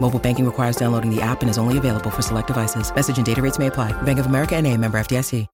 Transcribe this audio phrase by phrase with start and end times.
[0.00, 2.90] Mobile banking requires downloading the app and is only available for select devices.
[2.94, 3.92] Message and data rates may apply.
[4.02, 5.46] Bank of America and a member FDIC.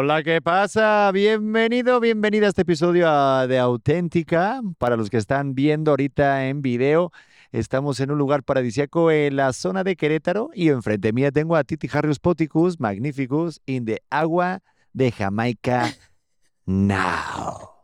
[0.00, 1.10] Hola, ¿qué pasa?
[1.12, 4.60] Bienvenido, bienvenida a este episodio ah, de Auténtica.
[4.78, 7.10] Para los que están viendo ahorita en video,
[7.50, 11.64] estamos en un lugar paradisíaco en la zona de Querétaro y enfrente mía tengo a
[11.64, 14.60] Titi Harrius Poticus, Magnificus, in the agua
[14.92, 15.92] de Jamaica
[16.66, 17.77] now.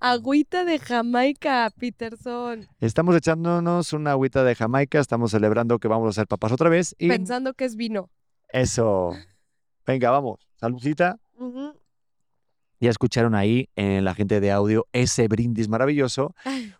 [0.00, 2.66] Agüita de Jamaica, Peterson.
[2.80, 6.94] Estamos echándonos una agüita de Jamaica, estamos celebrando que vamos a ser papás otra vez
[6.98, 8.10] y Pensando que es vino.
[8.48, 9.12] eso.
[9.86, 10.48] Venga, vamos.
[10.56, 11.18] Saludcita.
[12.80, 16.34] Ya escucharon ahí en la gente de audio ese brindis maravilloso.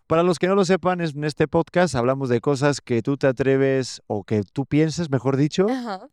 [0.08, 3.28] Para los que no lo sepan, en este podcast hablamos de cosas que tú te
[3.28, 6.08] atreves o que tú piensas, mejor dicho, Ajá.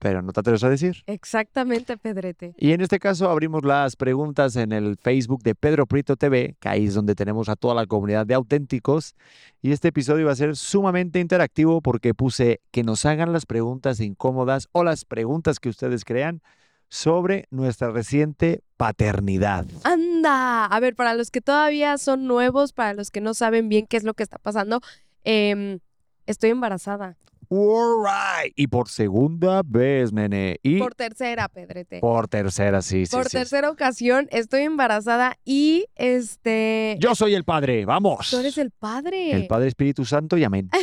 [0.00, 1.02] Pero no te atreves a decir.
[1.06, 2.54] Exactamente, Pedrete.
[2.56, 6.68] Y en este caso abrimos las preguntas en el Facebook de Pedro Prieto TV, que
[6.70, 9.14] ahí es donde tenemos a toda la comunidad de auténticos.
[9.60, 14.00] Y este episodio va a ser sumamente interactivo porque puse que nos hagan las preguntas
[14.00, 16.40] incómodas o las preguntas que ustedes crean
[16.88, 19.66] sobre nuestra reciente paternidad.
[19.84, 20.64] Anda.
[20.64, 23.98] A ver, para los que todavía son nuevos, para los que no saben bien qué
[23.98, 24.80] es lo que está pasando,
[25.24, 25.78] em,
[26.26, 27.18] estoy embarazada.
[27.52, 28.52] All right.
[28.56, 30.60] Y por segunda vez, nene.
[30.62, 31.98] Y Por tercera, Pedrete.
[31.98, 33.36] por tercera, sí, sí, Por sí, sí.
[33.38, 36.96] tercera ocasión estoy embarazada y este.
[37.00, 38.30] Yo soy el padre, vamos.
[38.30, 39.32] Tú eres el padre.
[39.32, 40.70] El Padre Espíritu Santo y amén.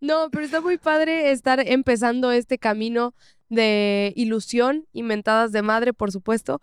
[0.00, 3.14] No, pero está muy padre estar empezando este camino
[3.48, 6.60] de ilusión y mentadas de madre, por supuesto,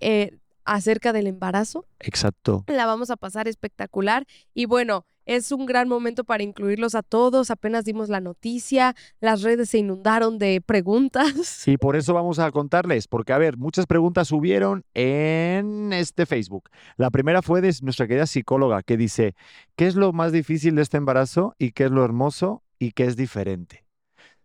[0.00, 1.86] eh, acerca del embarazo.
[2.00, 2.64] Exacto.
[2.66, 7.50] La vamos a pasar espectacular y bueno, es un gran momento para incluirlos a todos.
[7.50, 11.66] Apenas dimos la noticia, las redes se inundaron de preguntas.
[11.66, 16.68] Y por eso vamos a contarles, porque a ver, muchas preguntas subieron en este Facebook.
[16.96, 19.34] La primera fue de nuestra querida psicóloga que dice,
[19.76, 23.04] ¿qué es lo más difícil de este embarazo y qué es lo hermoso y qué
[23.04, 23.84] es diferente?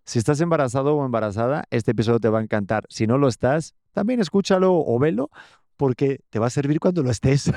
[0.05, 2.85] Si estás embarazado o embarazada, este episodio te va a encantar.
[2.89, 5.29] Si no lo estás, también escúchalo o velo,
[5.77, 7.51] porque te va a servir cuando lo estés.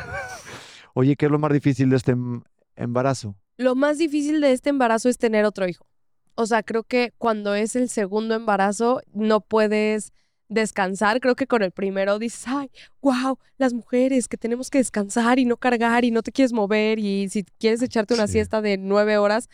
[0.95, 2.15] Oye, ¿qué es lo más difícil de este
[2.83, 3.37] embarazo?
[3.57, 5.87] Lo más difícil de este embarazo es tener otro hijo.
[6.35, 10.13] O sea, creo que cuando es el segundo embarazo no puedes
[10.49, 11.21] descansar.
[11.21, 15.45] Creo que con el primero dices, ay, wow, las mujeres que tenemos que descansar y
[15.45, 18.35] no cargar y no te quieres mover y si quieres echarte una Sí.
[18.35, 19.49] siesta de nueve horas,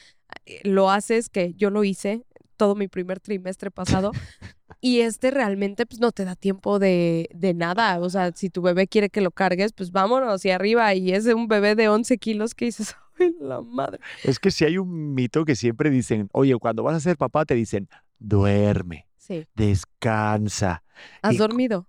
[0.46, 2.22] eh, lo haces, que yo lo hice
[2.58, 4.12] todo mi primer trimestre pasado.
[4.82, 7.98] Y este realmente pues no te da tiempo de, de nada.
[8.00, 10.92] O sea, si tu bebé quiere que lo cargues, pues vámonos hacia arriba.
[10.94, 14.00] Y es un bebé de 11 kilos que dices, ay, la madre.
[14.22, 17.46] Es que si hay un mito que siempre dicen, oye, cuando vas a ser papá
[17.46, 17.88] te dicen,
[18.18, 19.46] duerme, Sí.
[19.54, 20.82] descansa.
[21.22, 21.88] ¿Has Y- dormido?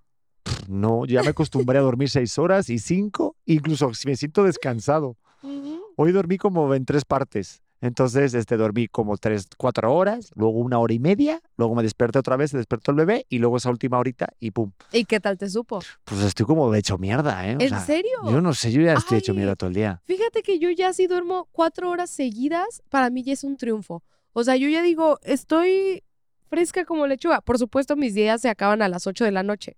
[0.67, 5.17] No, ya me acostumbré a dormir seis horas y cinco, incluso si me siento descansado.
[5.95, 7.61] Hoy dormí como en tres partes.
[7.81, 12.19] Entonces, este, dormí como tres, cuatro horas, luego una hora y media, luego me desperté
[12.19, 14.71] otra vez, se despertó el bebé y luego esa última horita y pum.
[14.91, 15.79] ¿Y qué tal te supo?
[16.03, 17.55] Pues estoy como hecho mierda, ¿eh?
[17.55, 18.11] O ¿En sea, serio?
[18.25, 20.01] Yo no sé, yo ya estoy hecho mierda todo el día.
[20.05, 24.03] Fíjate que yo ya si duermo cuatro horas seguidas, para mí ya es un triunfo.
[24.33, 26.03] O sea, yo ya digo, estoy
[26.49, 27.41] fresca como lechuga.
[27.41, 29.77] Por supuesto, mis días se acaban a las 8 de la noche.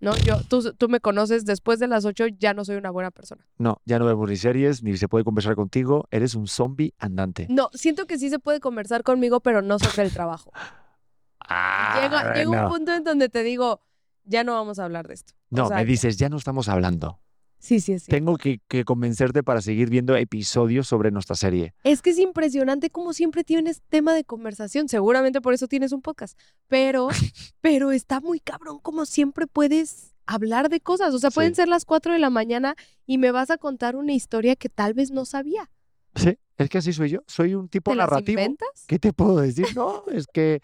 [0.00, 0.16] ¿No?
[0.16, 3.46] Yo, tú, tú me conoces, después de las 8 ya no soy una buena persona.
[3.58, 6.06] No, ya no vemos ni series, ni se puede conversar contigo.
[6.10, 7.46] Eres un zombie andante.
[7.50, 10.50] No, siento que sí se puede conversar conmigo, pero no sobre el trabajo.
[11.48, 13.82] Ah, Llega, llega un punto en donde te digo,
[14.24, 15.34] ya no vamos a hablar de esto.
[15.50, 17.20] O No, sea, me dices, ya no estamos hablando.
[17.60, 18.10] Sí, sí, sí.
[18.10, 21.74] Tengo que, que convencerte para seguir viendo episodios sobre nuestra serie.
[21.84, 24.88] Es que es impresionante como siempre tienes tema de conversación.
[24.88, 26.38] Seguramente por eso tienes un podcast.
[26.68, 27.08] Pero,
[27.60, 31.12] pero está muy cabrón como siempre puedes hablar de cosas.
[31.12, 31.56] O sea, pueden Sí.
[31.56, 32.76] ser las 4 de la mañana
[33.06, 35.70] y me vas a contar una historia que tal vez no sabía.
[36.14, 37.20] Sí, es que así soy yo.
[37.26, 38.40] Soy un tipo ¿Te las narrativo.
[38.40, 38.84] inventas?
[38.88, 39.66] ¿Qué te puedo decir?
[39.76, 40.60] No, es que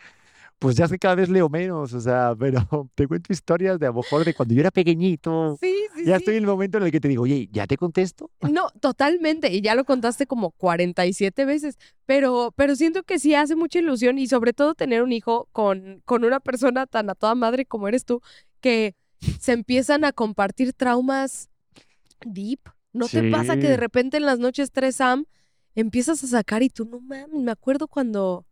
[0.59, 2.61] Pues ya es que cada vez leo menos, o sea, pero
[2.95, 5.59] te cuento historias de a lo mejor de cuando yo era pequeñito.
[5.61, 6.23] Sí, sí, Ya sí.
[6.23, 8.31] estoy en el momento en el que te digo, oye, ¿ya te contesto?
[8.51, 9.53] No, totalmente.
[9.53, 11.77] Y ya lo contaste como 47 veces.
[12.07, 16.01] Pero, pero siento que sí hace mucha ilusión y sobre todo tener un hijo con,
[16.07, 18.23] con una persona tan a toda madre como eres tú,
[18.61, 18.95] que
[19.41, 21.51] se empiezan a compartir traumas
[22.25, 22.61] deep.
[22.95, 23.81] ¿No te pasa que de Sí.
[23.81, 25.27] repente en las noches 3 Sam
[25.75, 27.29] empiezas a sacar y tú no mames?
[27.43, 28.47] Me acuerdo cuando,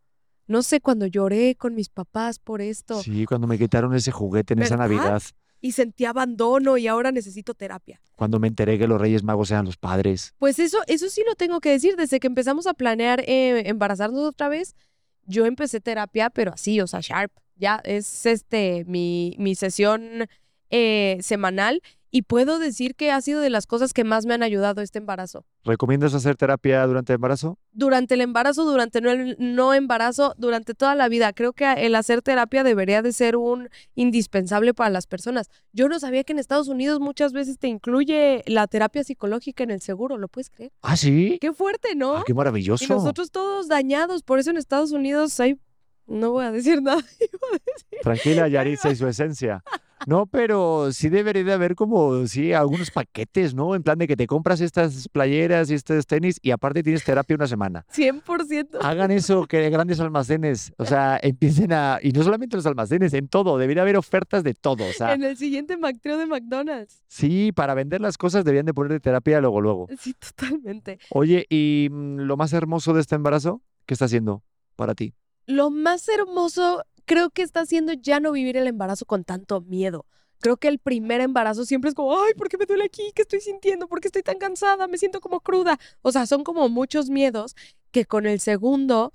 [0.46, 4.54] no sé, cuando lloré con mis papás por esto Sí, cuando me quitaron ese juguete
[4.54, 4.76] en esa.
[4.76, 5.22] Navidad,
[5.60, 7.98] y sentí abandono y ahora necesito terapia.
[8.16, 10.34] cuando me enteré que los Reyes Magos eran los padres.
[10.38, 11.96] Pues eso, eso sí lo tengo que decir.
[11.96, 14.76] Desde que empezamos a planear eh, embarazarnos otra vez,
[15.24, 17.32] yo empecé terapia, pero así, o sea, sharp.
[17.56, 20.26] Ya es este mi, mi sesión
[20.68, 21.80] eh, semanal
[22.14, 25.00] y puedo decir que ha sido de las cosas que más me han ayudado este
[25.00, 25.44] embarazo.
[25.64, 27.58] ¿Recomiendas hacer terapia durante el embarazo?
[27.72, 31.32] Durante el embarazo, durante no el no embarazo, durante toda la vida.
[31.32, 35.50] Creo que el hacer terapia debería de ser un indispensable para las personas.
[35.72, 39.72] Yo no sabía que en Estados Unidos muchas veces te incluye la terapia psicológica en
[39.72, 40.70] el seguro, ¿lo puedes creer?
[40.82, 41.38] Ah, sí.
[41.40, 42.18] Qué fuerte, ¿no?
[42.18, 42.84] Ah, qué maravilloso.
[42.84, 45.58] Y nosotros todos dañados, por eso en Estados Unidos hay...
[46.06, 47.02] No voy a decir nada.
[48.02, 49.64] Tranquila, Yaritza y su esencia.
[50.06, 53.74] No, pero sí debería de haber como, sí, algunos paquetes, ¿no?
[53.74, 57.36] En plan de que te compras estas playeras y estos tenis y aparte tienes terapia
[57.36, 57.86] una semana.
[57.94, 58.78] 100%.
[58.82, 63.28] Hagan eso, que grandes almacenes, o sea, empiecen a, y no solamente los almacenes, en
[63.28, 67.02] todo, debería haber ofertas de todo, o sea, En el siguiente Mactrio de McDonald's.
[67.06, 69.88] sí, para vender las cosas deberían de poner de terapia luego, luego.
[69.98, 70.98] Sí, totalmente.
[71.10, 73.62] Oye, ¿y mm, lo más hermoso de este embarazo?
[73.86, 74.42] ¿Qué está haciendo
[74.76, 75.14] para ti?
[75.46, 80.06] Lo más hermoso creo que está haciendo ya no vivir el embarazo con tanto miedo.
[80.40, 83.12] Creo que el primer embarazo siempre es como, ay, ¿por qué me duele aquí?
[83.14, 83.88] ¿Qué estoy sintiendo?
[83.88, 84.86] ¿Por qué estoy tan cansada?
[84.88, 85.78] Me siento como cruda.
[86.02, 87.56] O sea, son como muchos miedos
[87.92, 89.12] que con el segundo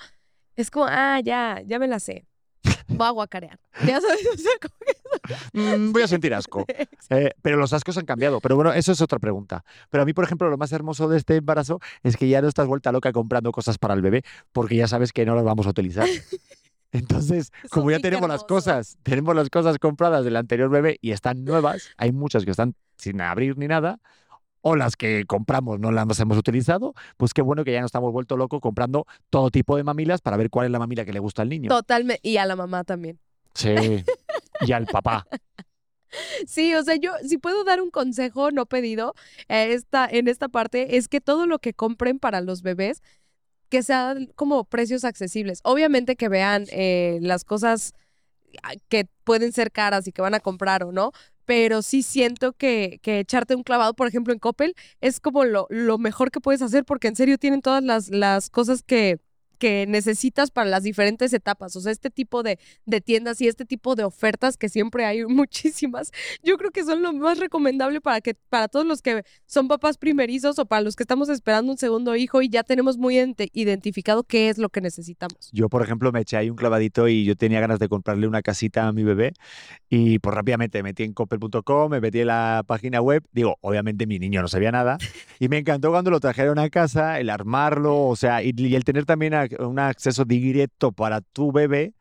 [0.56, 2.26] es como, ah, ya, ya me la sé.
[2.88, 3.60] Voy a guacarear.
[3.86, 4.76] Ya sabes, o sea, como
[5.54, 6.66] Mm, voy a sentir asco.
[6.68, 6.88] que...
[7.10, 8.40] Eh, pero los ascos han cambiado.
[8.40, 9.64] Pero bueno, eso es otra pregunta.
[9.90, 12.48] Pero a mí, por ejemplo, lo más hermoso de este embarazo es que ya no
[12.48, 15.68] estás vuelta loca comprando cosas para el bebé porque ya sabes que no las vamos
[15.68, 16.08] a utilizar.
[16.92, 21.44] Entonces, como ya tenemos las cosas, tenemos las cosas compradas del anterior bebé y están
[21.46, 24.00] nuevas, hay muchas que están sin abrir ni nada,
[24.62, 28.12] o las que compramos no las hemos utilizado, pues qué bueno que ya no estamos
[28.12, 31.20] vuelto locos comprando todo tipo de mamilas para ver cuál es la mamila que le
[31.20, 31.70] gusta al niño.
[31.70, 32.28] Totalmente.
[32.28, 33.20] Y a la mamá también.
[33.54, 34.04] Sí.
[34.62, 35.26] Y al papá.
[36.48, 39.14] Sí, o sea, yo si puedo dar un consejo no pedido
[39.48, 43.04] eh, esta, en esta parte es que todo lo que compren para los bebés
[43.70, 45.60] que sean como precios accesibles.
[45.64, 47.94] Obviamente que vean eh, las cosas
[48.64, 51.12] ah, que pueden ser caras y que van a comprar o no,
[51.46, 55.68] pero sí siento que, que echarte un clavado, por ejemplo, en Coppel es como lo,
[55.70, 59.20] lo mejor que puedes hacer porque en serio tienen todas las, las cosas que
[59.60, 61.76] que necesitas para las diferentes etapas.
[61.76, 65.24] O sea, este tipo de, de tiendas y este tipo de ofertas que siempre hay
[65.28, 66.12] muchísimas,
[66.44, 69.98] yo creo que son lo más recomendable para que para todos los que son papás
[69.98, 73.50] primerizos o para los que estamos esperando un segundo hijo y ya tenemos muy ident-
[73.54, 75.50] identificado qué es lo que necesitamos.
[75.52, 78.42] Yo, por ejemplo, me eché ahí un clavadito y yo tenía ganas de comprarle una
[78.42, 79.34] casita a mi bebé
[79.90, 84.08] y pues rápidamente me metí en coppel.com, me metí en la página web, digo, obviamente
[84.08, 84.98] mi niño no sabía nada
[85.40, 88.84] y me encantó cuando lo trajeron a casa, el armarlo, o sea, y, y el
[88.86, 91.94] tener también a- un acceso directo para tu bebé.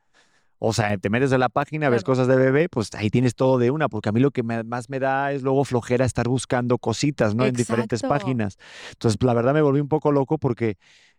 [0.61, 3.59] O sea, te metes en la página, ves cosas de bebé, pues ahí tienes todo
[3.59, 6.27] de una, porque a mí lo que me- más me da es luego flojera estar
[6.29, 7.45] buscando cositas, ¿no?
[7.45, 8.59] En diferentes páginas.
[8.91, 10.77] Entonces, la verdad me volví un poco loco porque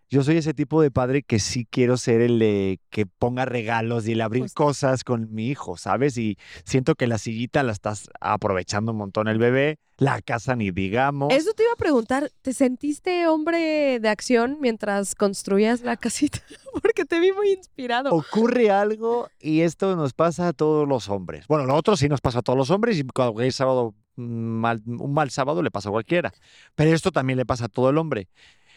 [0.09, 4.07] yo soy ese tipo de padre que sí quiero ser el de que ponga regalos
[4.07, 4.63] y el abrir Justo.
[4.63, 6.17] cosas con mi hijo, ¿sabes?
[6.17, 10.71] Y siento que la sillita la estás aprovechando un montón el bebé, la casa ni
[10.71, 11.33] digamos.
[11.33, 16.39] Eso te iba a preguntar, ¿te sentiste hombre de acción mientras construías la casita?
[16.81, 18.11] Porque te vi muy inspirado.
[18.11, 21.45] Ocurre algo y esto nos pasa a todos los hombres.
[21.47, 24.81] Bueno, lo otro sí nos pasa a todos los hombres y cualquier sábado, mm, mal-
[24.85, 26.31] un mal sábado le pasa a cualquiera.
[26.75, 28.27] Pero esto también le pasa a todo el hombre.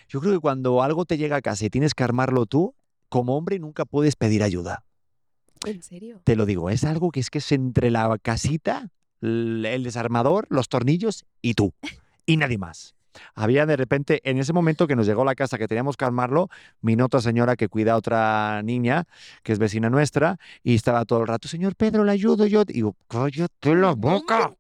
[0.09, 2.75] Yo creo que cuando algo te llega a casa y tienes que armarlo tú,
[3.09, 4.85] como hombre nunca puedes pedir ayuda.
[5.65, 6.21] ¿En serio?
[6.25, 8.91] Te lo digo, es algo que es que es entre la casita,
[9.21, 11.73] el desarmador, los tornillos y tú.
[12.27, 12.95] Y nadie más.
[13.35, 16.49] Había de repente, en ese momento que nos llegó la casa, que teníamos que armarlo,
[16.81, 19.05] vino otra señora que cuida a otra niña,
[19.43, 22.63] que es vecina nuestra, y estaba todo el rato, señor Pedro, le ayudo yo.
[22.63, 24.53] Y digo, cállate la No me boca.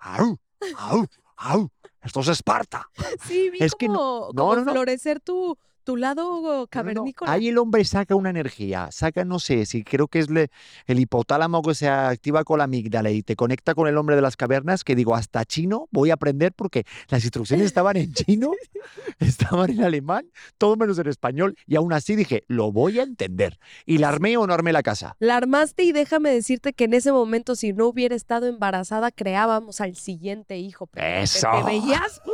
[0.00, 0.38] ¡Au!
[0.76, 1.06] ¡Au!
[1.36, 1.70] ¡Au!
[2.02, 2.88] Esto es Esparta.
[3.26, 4.72] Sí, vi Es que no- como, no, como no, no.
[4.72, 7.32] florecer tu, tu lado No, no, cavernícola.
[7.32, 10.50] Ahí el hombre saca una energía, saca, no sé, si creo que es le-
[10.86, 14.20] el hipotálamo que se activa con la amígdala y te conecta con el hombre de
[14.20, 18.50] las cavernas, que digo, hasta chino voy a aprender porque las instrucciones estaban en chino,
[19.18, 20.26] estaban en alemán,
[20.58, 23.58] todo menos en español, y aún así dije, lo voy a entender.
[23.86, 25.16] ¿Y la armé o no armé la casa?
[25.20, 29.80] La armaste y déjame decirte que en ese momento, si no hubiera estado embarazada, creábamos
[29.80, 30.86] al siguiente hijo.
[30.86, 31.48] pero te- ¡Eso!
[31.50, 32.30] Te veías ¡uh!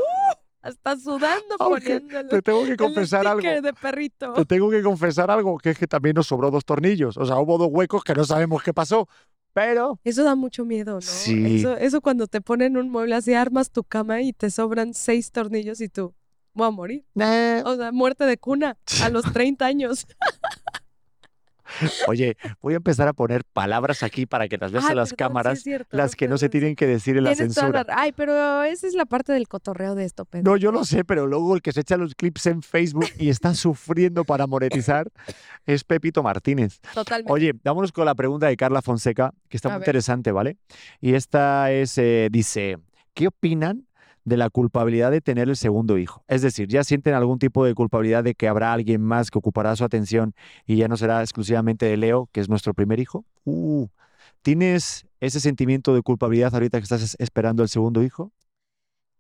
[0.65, 3.43] Hasta sudando Aunque poniendo Te tengo que confesar algo.
[3.43, 4.33] de perrito.
[4.33, 7.17] Te tengo que confesar algo, que es que también nos sobró dos tornillos.
[7.19, 9.07] O sea, hubo dos huecos que no sabemos qué pasó.
[9.53, 11.01] Pero Eso da mucho miedo, ¿no?
[11.01, 11.59] Sí.
[11.61, 15.31] Eso, eso cuando te ponen un mueble así, armas tu cama y te sobran seis
[15.31, 16.13] tornillos y tú,
[16.55, 17.05] voy a morir.
[17.21, 20.07] eh, O sea, muerte de cuna a los 30 años.
[22.09, 25.09] Oye, voy a empezar a poner palabras aquí para que las veas Ay, en las
[25.09, 27.83] perdón, sí es cámaras, cierto, las que no se tienen que decir en la censura.
[27.85, 30.51] ra- Ay, pero esa es la parte del cotorreo de esto, Pedro.
[30.53, 33.29] No, yo lo sé, pero luego el que se echa los clips en Facebook y
[33.29, 35.11] está sufriendo para monetizar
[35.67, 36.81] es Pepito Martínez.
[36.95, 37.33] Totalmente.
[37.33, 39.89] Oye, vámonos con la pregunta de Carla Fonseca, que está A muy ver.
[39.89, 40.57] interesante, ¿vale?
[41.01, 42.79] Y esta es, eh, dice,
[43.15, 43.87] ¿qué opinan
[44.25, 46.25] de la culpabilidad de tener el segundo hijo?
[46.29, 49.75] Es decir, ¿ya sienten algún tipo de culpabilidad de que habrá alguien más que ocupará
[49.77, 50.35] su atención
[50.67, 53.25] y ya no será exclusivamente de Leo, que es nuestro primer hijo?
[53.45, 53.87] Uh,
[54.43, 58.33] ¿Tienes ese sentimiento de culpabilidad ahorita que estás es- esperando el segundo hijo?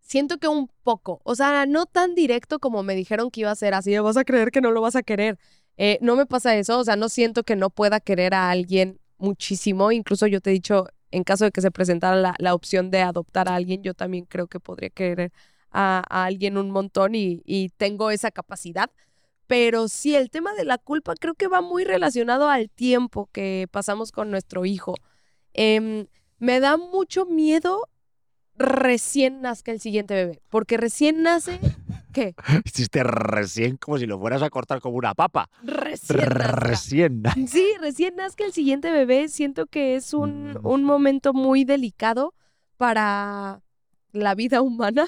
[0.00, 3.54] Siento que un poco, o sea, no tan directo como me dijeron que iba a
[3.54, 5.38] ser así, vas a creer que no lo vas a querer.
[5.76, 9.00] Eh, no me pasa eso, o sea, no siento que no pueda querer a alguien
[9.18, 9.90] muchísimo.
[9.92, 13.00] Incluso yo te he dicho, en caso de que se presentara la, la opción de
[13.02, 15.32] adoptar a alguien, yo también creo que podría querer
[15.70, 18.90] a, a alguien un montón y, y tengo esa capacidad.
[19.46, 23.68] Pero sí, el tema de la culpa creo que va muy relacionado al tiempo que
[23.70, 24.94] pasamos con nuestro hijo.
[25.52, 26.06] Em,
[26.38, 27.88] me da mucho miedo
[28.56, 31.60] recién nazca el siguiente bebé, porque recién nace,
[32.14, 32.34] ¿qué?
[32.64, 35.50] Hiciste recién como si lo fueras a cortar como una papa.
[35.62, 36.46] Recién nazca.
[36.56, 37.22] Recién.
[37.46, 40.66] Sí, recién nazca el siguiente bebé, siento que es un, Mm.
[40.66, 42.32] un momento muy delicado
[42.78, 43.60] para
[44.12, 45.06] la vida humana,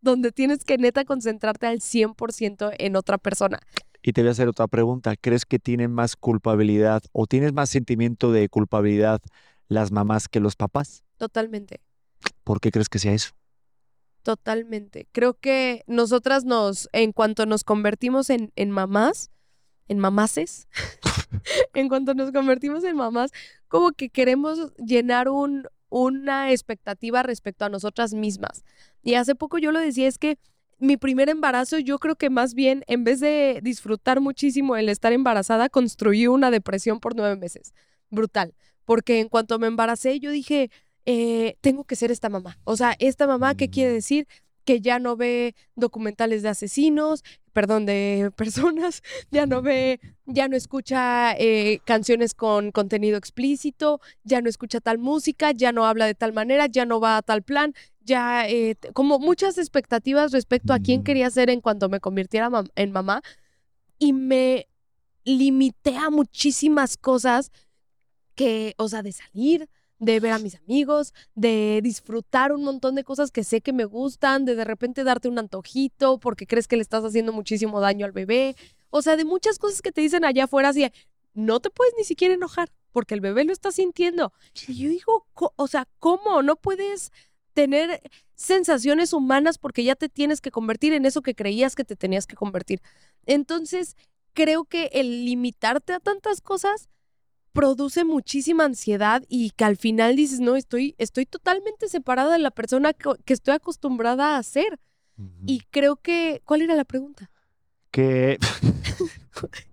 [0.00, 3.60] donde tienes que neta concentrarte al 100% en otra persona.
[4.02, 5.14] Y te voy a hacer otra pregunta.
[5.16, 9.20] ¿Crees que tienen más culpabilidad o tienes más sentimiento de culpabilidad
[9.68, 11.02] las mamás que los papás?
[11.16, 11.80] Totalmente.
[12.44, 13.30] ¿Por qué crees que sea eso?
[14.26, 15.06] Totalmente.
[15.12, 19.30] Creo que nosotras nos, en cuanto nos convertimos en, en mamás,
[19.86, 20.66] en mamaces,
[21.74, 23.30] en cuanto nos convertimos en mamás,
[23.68, 28.64] como que queremos llenar un, una expectativa respecto a nosotras mismas.
[29.00, 30.40] Y hace poco yo lo decía, es que
[30.80, 35.12] mi primer embarazo, yo creo que más bien, en vez de disfrutar muchísimo el estar
[35.12, 37.74] embarazada, construí una depresión por nueve meses.
[38.10, 38.56] Brutal.
[38.84, 40.72] Porque en cuanto me embaracé, yo dije,
[41.06, 42.58] eh, tengo que ser esta mamá.
[42.64, 43.94] O sea, esta mamá, ¿qué quiere Mm.
[43.94, 44.26] decir?
[44.64, 47.22] Que ya no ve documentales de asesinos,
[47.52, 54.40] perdón, de personas, ya no ve, ya no escucha eh, canciones con contenido explícito, ya
[54.40, 57.42] no escucha tal música, ya no habla de tal manera, ya no va a tal
[57.42, 61.04] plan, ya eh, como muchas expectativas respecto a quién Mm.
[61.04, 63.22] quería ser en cuanto me convirtiera mam- en mamá
[63.98, 64.66] y me
[65.24, 67.50] limité a muchísimas cosas
[68.34, 69.68] que, o sea, de salir,
[69.98, 73.84] de ver a mis amigos, de disfrutar un montón de cosas que sé que me
[73.84, 78.04] gustan, de de repente darte un antojito porque crees que le estás haciendo muchísimo daño
[78.04, 78.56] al bebé,
[78.90, 80.86] o sea, de muchas cosas que te dicen allá afuera así,
[81.34, 84.32] no te puedes ni siquiera enojar porque el bebé lo está sintiendo.
[84.68, 86.42] Y yo digo, o sea, ¿cómo?
[86.42, 87.12] No puedes
[87.52, 88.00] tener
[88.34, 92.26] sensaciones humanas porque ya te tienes que convertir en eso que creías que te tenías
[92.26, 92.80] que convertir.
[93.26, 93.96] Entonces,
[94.32, 96.88] creo que el limitarte a tantas cosas
[97.56, 102.50] produce muchísima ansiedad y que al final dices, no, estoy, estoy totalmente separada de la
[102.50, 104.78] persona que estoy acostumbrada a ser.
[105.46, 107.30] Y creo que, ¿cuál era la pregunta?
[107.90, 108.38] que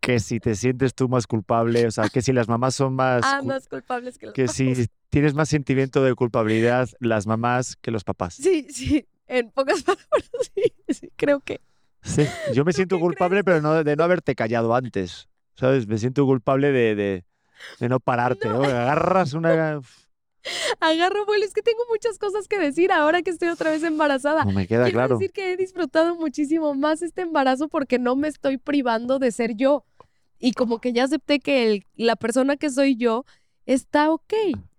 [0.00, 3.22] que si te sientes tú más culpable, o sea, que si las mamás son más
[3.24, 4.56] Ah, más culpables que los que papás.
[4.56, 8.34] si tienes más sentimiento de culpabilidad las mamás que los papás.
[8.34, 11.60] Sí, sí, en pocas palabras, sí, sí, creo que.
[12.02, 15.28] Sí, yo me siento culpable, pero no de no haberte callado antes.
[15.54, 15.86] ¿Sabes?
[15.86, 17.24] Me siento culpable de, de,
[17.80, 18.48] de no pararte.
[18.48, 18.58] No.
[18.58, 18.64] ¿no?
[18.64, 19.80] Agarras una.
[20.80, 24.44] Agarro vuelo, es que tengo muchas cosas que decir ahora que estoy otra vez embarazada.
[24.44, 25.18] No me queda Quiero claro.
[25.18, 29.54] decir que he disfrutado muchísimo más este embarazo porque no me estoy privando de ser
[29.54, 29.84] yo.
[30.40, 33.24] Y como que ya acepté que el- la persona que soy yo
[33.66, 34.32] está ok.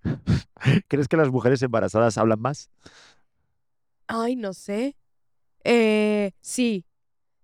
[0.89, 2.69] ¿Crees que las mujeres embarazadas hablan más?
[4.07, 4.97] Ay, no sé.
[5.63, 6.83] Eh, sí.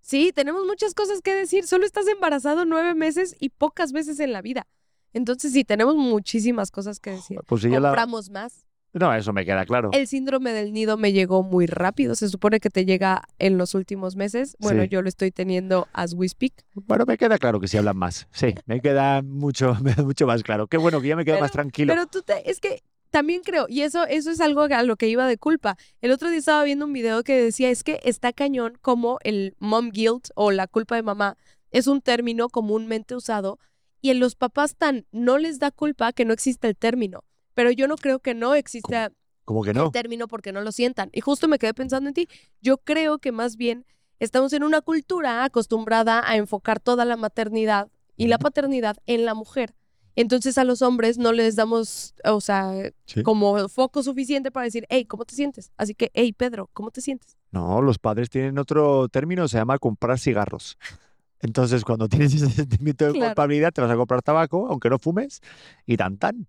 [0.02, 1.68] Sí, tenemos muchas cosas que decir.
[1.68, 4.68] Solo estás embarazado nueve meses y pocas veces en la vida.
[5.14, 7.40] Entonces sí, tenemos muchísimas cosas que decir.
[7.48, 8.66] Pues si la, Compramos más.
[8.92, 9.92] No, eso me queda claro.
[9.94, 12.16] El síndrome del nido me llegó muy rápido.
[12.16, 14.56] Se supone que te llega en los últimos meses.
[14.60, 14.90] Bueno, Sí.
[14.90, 16.54] yo lo estoy teniendo as we speak.
[16.74, 18.28] Bueno, me queda claro que sí hablan más.
[18.32, 20.66] Sí, me queda mucho, mucho más claro.
[20.68, 21.94] Qué bueno, que ya me quedo más tranquilo.
[21.94, 25.08] Pero tú te, es que también creo, y eso, eso es algo a lo que
[25.08, 25.78] iba de culpa.
[26.02, 29.56] El otro día estaba viendo un video que decía, es que está cañón como el
[29.60, 31.38] mom guilt o la culpa de mamá
[31.72, 33.60] es un término comúnmente usado
[34.02, 37.24] y en los papás tan no les da culpa que no existe el término.
[37.54, 39.12] Pero yo no creo que no exista
[39.46, 39.88] Como que no.
[39.88, 41.10] el término porque no lo sientan.
[41.12, 42.28] Y justo me quedé pensando en ti.
[42.62, 43.86] Yo creo que más bien
[44.20, 49.34] estamos en una cultura acostumbrada a enfocar toda la maternidad y la paternidad en la
[49.34, 49.76] mujer.
[50.20, 52.74] Entonces a los hombres no les damos, o sea,
[53.06, 53.24] Sí.
[53.24, 55.72] como foco suficiente para decir, hey, ¿cómo te sientes?
[55.78, 57.38] Así que, hey, Pedro, ¿cómo te sientes?
[57.52, 60.78] No, los padres tienen otro término, se llama comprar cigarros.
[61.40, 63.28] Entonces, cuando tienes ese sentimiento de Claro.
[63.28, 65.40] culpabilidad, te vas a comprar tabaco, aunque no fumes,
[65.86, 66.48] y tan tan.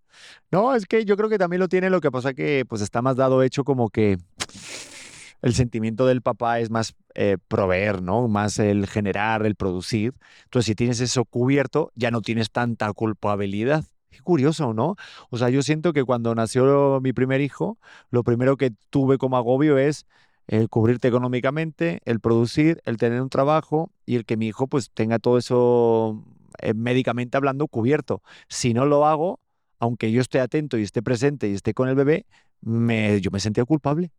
[0.50, 3.02] No, es que yo creo que también lo tiene, lo que pasa que pues está
[3.02, 4.18] más dado hecho como que
[5.42, 8.28] el sentimiento del papá es más eh, proveer, ¿no?
[8.28, 10.14] Más el generar, el producir.
[10.44, 13.84] Entonces, si tienes eso cubierto, ya no tienes tanta culpabilidad.
[14.10, 14.96] Qué curioso, ¿no?
[15.30, 17.78] O sea, yo siento que cuando nació mi primer hijo,
[18.10, 20.06] lo primero que tuve como agobio es
[20.46, 24.90] el cubrirte económicamente, el producir, el tener un trabajo y el que mi hijo pues
[24.90, 26.24] tenga todo eso
[26.58, 28.22] eh, médicamente hablando cubierto.
[28.48, 29.40] Si no lo hago,
[29.78, 32.26] aunque yo esté atento y esté presente y esté con el bebé,
[32.62, 34.10] yo me sentía culpable.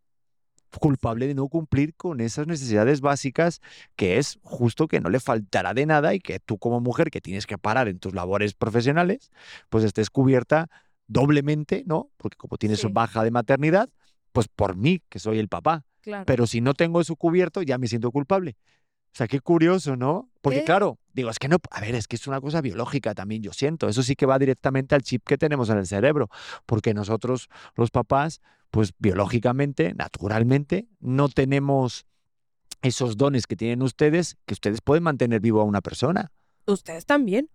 [0.80, 3.60] Culpable de no cumplir con esas necesidades básicas
[3.94, 7.20] que es justo que no le faltará de nada y que tú como mujer que
[7.20, 9.30] tienes que parar en tus labores profesionales,
[9.68, 10.68] pues estés cubierta
[11.06, 12.10] doblemente, ¿no?
[12.16, 12.88] Porque como tienes Sí.
[12.90, 13.90] baja de maternidad,
[14.32, 15.84] pues por mí, que soy el papá.
[16.00, 16.24] Claro.
[16.26, 18.56] Pero si no tengo eso cubierto, ya me siento culpable.
[19.14, 20.30] O sea, qué curioso, ¿no?
[20.40, 20.64] Porque ¿Qué?
[20.64, 23.52] claro, digo, es que no, a ver, es que es una cosa biológica también, yo
[23.52, 23.88] siento.
[23.88, 26.30] Eso sí que va directamente al chip que tenemos en el cerebro.
[26.64, 28.40] Porque nosotros, los papás,
[28.72, 32.06] pues biológicamente, naturalmente, no tenemos
[32.80, 36.32] esos dones que tienen ustedes, que ustedes pueden mantener vivo a una persona.
[36.66, 37.50] Ustedes también.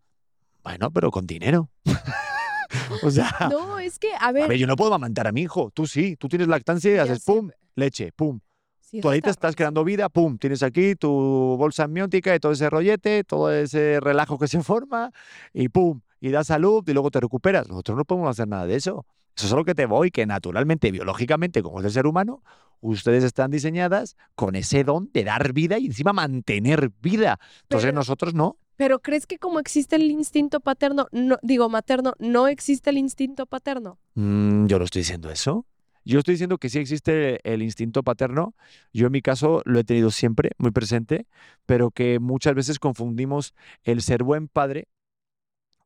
[0.63, 1.71] Bueno, pero con dinero.
[3.03, 4.43] o sea, No, es que, a ver.
[4.43, 5.71] a ver, yo no puedo amamantar a mi hijo.
[5.73, 8.39] Tú sí, tú tienes lactancia y haces sé, pum, leche, pum.
[8.79, 11.09] sí, Tú ahí te está estás creando vida, pum, tienes aquí tu
[11.57, 15.11] bolsa amniótica y todo ese rollete, todo ese relajo que se forma
[15.51, 17.67] y pum, y da salud y luego te recuperas.
[17.67, 19.03] Nosotros no podemos hacer nada de eso.
[19.37, 22.41] Eso es a lo que te voy, que naturalmente, biológicamente, como es el ser humano,
[22.81, 27.39] ustedes están diseñadas con ese don de dar vida y encima mantener vida.
[27.63, 28.57] Entonces Pero- nosotros no.
[28.77, 33.47] Pero ¿crees que como existe el instinto paterno, no, digo materno, no existe el instinto
[33.47, 33.99] paterno?
[34.13, 35.65] Mm, yo no estoy diciendo eso.
[36.05, 38.53] Yo estoy diciendo que sí existe el instinto paterno.
[38.93, 41.25] Yo en mi caso lo he tenido siempre muy presente,
[41.65, 44.87] pero que muchas veces confundimos el ser buen padre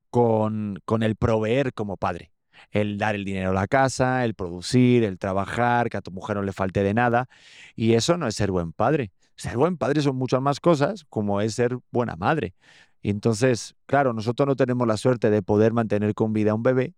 [0.10, 2.31] con, con el proveer como padre.
[2.70, 6.36] El dar el dinero a la casa, el producir, el trabajar, que a tu mujer
[6.38, 7.28] no le falte de nada.
[7.76, 9.12] Y eso no es ser buen padre.
[9.36, 12.54] Ser buen padre son muchas más cosas, como es ser buena madre.
[13.02, 16.64] Y entonces, claro, nosotros no tenemos la suerte de poder mantener con vida a un
[16.64, 16.94] bebé,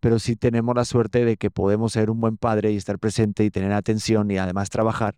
[0.00, 3.44] pero sí tenemos la suerte de que podemos ser un buen padre y estar presente
[3.44, 5.16] y tener atención y además trabajar,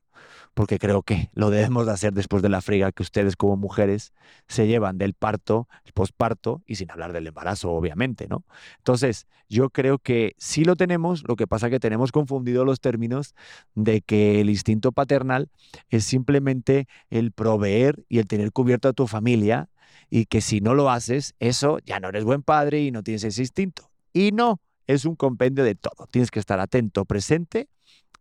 [0.54, 4.12] porque creo que lo debemos de hacer después de la friga que ustedes como mujeres
[4.48, 8.44] se llevan del parto, el posparto y sin hablar del embarazo, obviamente, ¿no?
[8.78, 13.34] Entonces, yo creo que sí lo tenemos, lo que pasa que tenemos confundido los términos
[13.74, 15.50] de que el instinto paternal
[15.88, 19.68] es simplemente el proveer y el tener cubierto a tu familia
[20.08, 23.24] y que si no lo haces, eso ya no eres buen padre y no tienes
[23.24, 23.89] ese instinto.
[24.12, 26.06] Y no, es un compendio de todo.
[26.10, 27.68] Tienes que estar atento, presente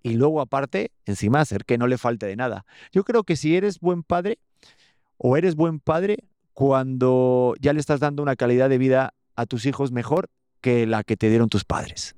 [0.04, 2.65] y luego aparte, encima hacer que no le falte de nada.
[2.91, 4.39] Yo creo que si eres buen padre
[5.17, 6.17] o eres buen padre
[6.54, 10.30] cuando ya le estás dando una calidad de vida a tus hijos mejor
[10.62, 12.15] que la que te dieron tus padres.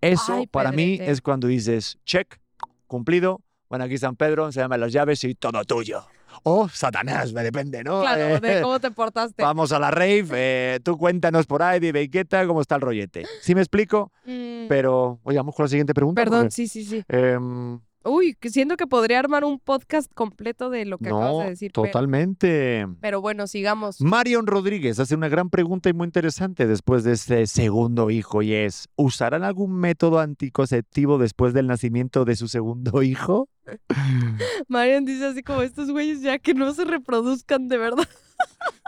[0.00, 2.38] Eso Ay, para mí es cuando dices, check,
[2.86, 6.04] cumplido, bueno, aquí San Pedro, se llaman las llaves y todo tuyo.
[6.42, 8.00] O Satanás, me depende, ¿no?
[8.00, 9.42] Claro, de Eh, cómo te portaste.
[9.42, 12.46] Vamos a la rave, eh, tú cuéntanos por ahí, dime, ¿qué tal?
[12.46, 13.24] ¿Cómo está el rollete?
[13.40, 16.20] Sí me explico, Mm, pero oye, vamos con la siguiente pregunta.
[16.22, 17.02] Perdón, sí, sí, sí.
[17.08, 21.50] em, Uy, siento que podría armar un podcast completo de lo que acabas no, de
[21.50, 21.72] decir.
[21.72, 22.86] totalmente.
[23.00, 24.00] Pero, bueno, sigamos.
[24.00, 28.52] Marion Rodríguez hace una gran pregunta y muy interesante después de este segundo hijo y
[28.52, 33.48] es, ¿usarán algún método anticonceptivo después del nacimiento de su segundo hijo?
[34.68, 38.08] Marian dice así como estos güeyes ya que no se reproduzcan de verdad.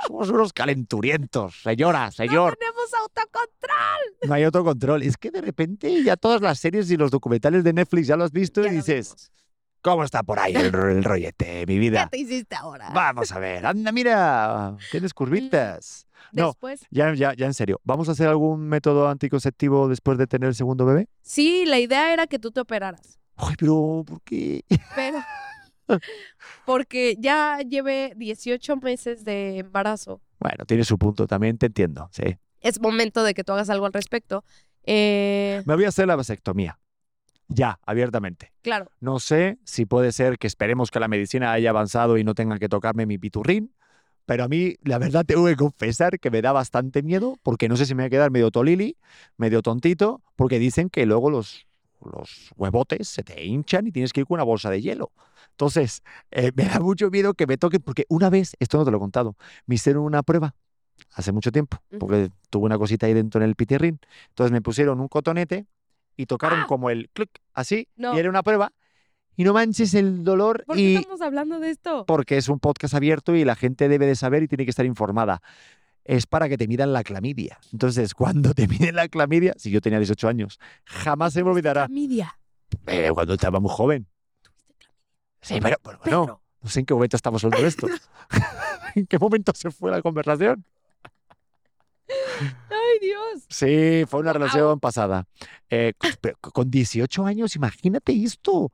[0.07, 2.57] Somos unos calenturientos, señora, señor.
[2.57, 4.29] Tenemos autocontrol.
[4.29, 5.03] No hay autocontrol.
[5.03, 8.25] Es que de repente ya todas las series y los documentales de Netflix ya lo
[8.25, 9.33] has visto Ya y dices.
[9.83, 12.09] ¿Cómo está por ahí el, el rollete, mi ¿Qué vida?
[12.11, 12.91] te hiciste ahora?
[12.93, 13.65] Vamos a ver.
[13.67, 14.77] Anda, mira.
[14.91, 16.09] Tienes curvitas.
[16.33, 17.81] No, Después, ya, ya, ya en serio.
[17.85, 21.09] ¿Vamos a hacer algún método anticonceptivo después de tener el segundo bebé?
[21.23, 24.65] sí, la idea era que tú te operaras, Ay, pero ¿por qué?
[24.97, 25.19] pero
[26.65, 30.21] porque ya llevé 18 meses de embarazo.
[30.39, 32.37] Bueno, tiene su punto, también te entiendo, sí.
[32.61, 34.45] Es momento de que tú hagas algo al respecto.
[34.85, 36.79] Eh, Me voy a hacer la vasectomía.
[37.49, 38.53] Ya, abiertamente.
[38.63, 42.35] claro, No sé si puede ser que esperemos que la medicina haya avanzado y no
[42.35, 43.73] tenga que tocarme mi piturrín,
[44.25, 47.77] pero a mí la verdad tengo que confesar que me da bastante miedo porque no
[47.77, 48.97] sé si me voy a quedar medio tolili,
[49.37, 51.66] medio tontito, porque dicen que luego los,
[52.01, 55.13] los huevotes se te hinchan y tienes que ir con una bolsa de hielo.
[55.51, 58.91] Entonces, eh, me da mucho miedo que me toquen, porque una vez, esto no te
[58.91, 60.55] lo he contado, me hicieron una prueba
[61.13, 63.99] hace mucho tiempo, porque tuve una cosita ahí dentro en el pitirrín.
[64.29, 65.67] Entonces me pusieron un cotonete
[66.17, 66.67] y tocaron ¡Ah!
[66.67, 68.15] como el clic, así, No.
[68.15, 68.73] y era una prueba.
[69.39, 72.07] Y no manches el dolor ¿por qué y estamos hablando de esto?
[72.07, 74.87] porque es un podcast abierto y la gente debe de saber y tiene que estar
[74.87, 75.43] informada.
[76.07, 77.59] Es para que te midan la clamidia.
[77.73, 81.87] Entonces, cuando te miden la clamidia, si yo tenía 18 años, jamás se me olvidará.
[81.87, 82.39] Clamidia.
[82.87, 84.07] Eh, cuando estaba muy joven.
[85.41, 86.43] Sí, pero, pero bueno, Pedro.
[86.63, 87.87] no sé en qué momento estamos hablando de esto.
[88.95, 90.65] ¿En qué momento se fue la conversación?
[92.09, 93.45] Ay, Dios.
[93.49, 95.27] Sí, fue una relación pasada.
[95.71, 98.73] Eh, pero con 18 años, imagínate esto.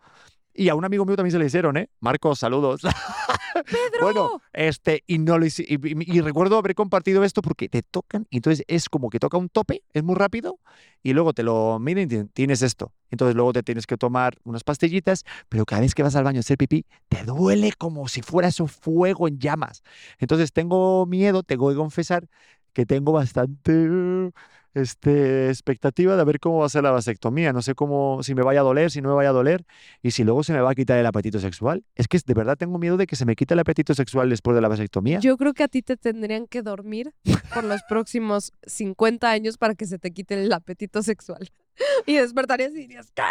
[0.54, 1.88] Y a un amigo mío también se le hicieron, ¿eh?
[2.00, 2.82] Marcos, saludos.
[3.64, 4.00] Pedro.
[4.00, 7.82] Bueno, este, y no lo hice- y, y- y recuerdo haber compartido esto porque te
[7.82, 10.58] tocan, y entonces es como que toca un tope, es muy rápido,
[11.02, 12.92] y luego te lo miden y ti- tienes esto.
[13.10, 16.38] Entonces luego te tienes que tomar unas pastillitas, pero cada vez que vas al baño
[16.38, 19.82] a hacer pipí, te duele como si fuera eso fuego en llamas.
[20.18, 22.26] Entonces tengo miedo, tengo que confesar
[22.72, 24.32] que tengo bastante
[24.74, 27.52] este, expectativa de ver cómo va a ser la vasectomía.
[27.52, 29.64] No sé cómo, si me vaya a doler, si no me vaya a doler,
[30.02, 31.84] y si luego se me va a quitar el apetito sexual.
[31.94, 34.54] Es que de verdad tengo miedo de que se me quite el apetito sexual después
[34.54, 35.20] de la vasectomía.
[35.20, 37.12] Yo creo que a ti te tendrían que dormir
[37.54, 41.50] por los próximos 50 años para que se te quite el apetito sexual.
[42.06, 43.22] Y despertarías y dirías, ¿qué?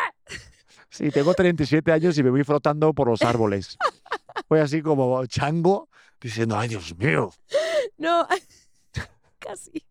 [0.89, 3.77] Sí, tengo 37 años y me voy frotando por los árboles.
[4.49, 7.31] Voy así como chango, diciendo, ay, Dios mío.
[7.97, 8.27] No,
[9.39, 9.85] casi.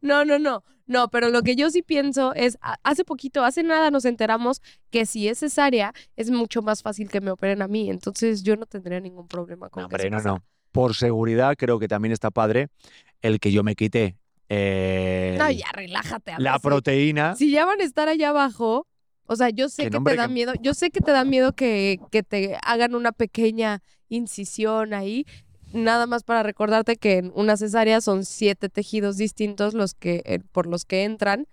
[0.00, 0.62] No, no, no.
[0.86, 5.04] No, pero lo que yo sí pienso es, hace poquito, hace nada nos enteramos que
[5.04, 7.90] si es cesárea, es mucho más fácil que me operen a mí.
[7.90, 10.44] Entonces yo no tendría ningún problema con No, que hombre, eso no, no.
[10.70, 12.68] Por seguridad, creo que también está padre
[13.20, 14.16] el que yo me quite
[14.48, 16.34] eh, No, ya relájate.
[16.38, 17.34] la proteína.
[17.34, 18.86] Si ya van a estar allá abajo,
[19.26, 21.52] o sea, yo sé Que te da que- miedo, yo sé que te da miedo
[21.54, 25.26] que, que te hagan una pequeña incisión ahí.
[25.72, 30.38] Nada más para recordarte que en una cesárea son siete tejidos distintos los que, eh,
[30.52, 31.46] por los que entran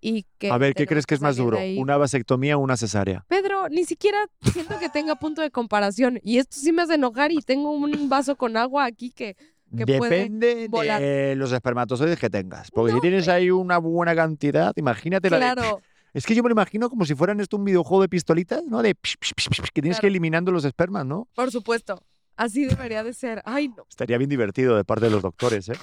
[0.00, 0.50] y que...
[0.50, 1.58] A ver, ¿qué crees que es más de duro?
[1.78, 3.24] ¿Una vasectomía o una cesárea?
[3.28, 6.18] Pedro, ni siquiera siento que tenga punto de comparación.
[6.24, 9.36] Y esto sí me hace enojar y tengo un vaso con agua aquí que...
[9.76, 11.00] que puede Depende volar.
[11.00, 12.70] de los espermatozoides que tengas.
[12.70, 15.82] Porque No, si tienes ahí una buena cantidad, imagínate la de- Claro,
[16.14, 18.82] Es que yo me lo imagino como si fueran esto un videojuego de pistolitas, ¿no?
[18.82, 20.12] De psh, psh, psh, que tienes que ir Claro.
[20.12, 21.26] eliminando los espermas, ¿no?
[21.34, 22.02] por supuesto.
[22.36, 23.42] Así debería de ser.
[23.44, 23.86] Ay, no.
[23.88, 25.74] Estaría bien divertido de parte de los doctores, ¿eh?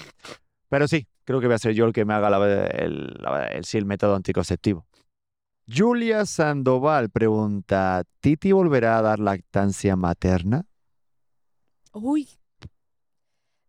[0.69, 3.47] Pero sí, creo que voy a ser yo el que me haga la- el, la-
[3.47, 4.85] el- sí, el método anticonceptivo.
[5.71, 10.65] Julia Sandoval pregunta, ¿Titi volverá a dar lactancia materna?
[11.93, 12.27] Uy,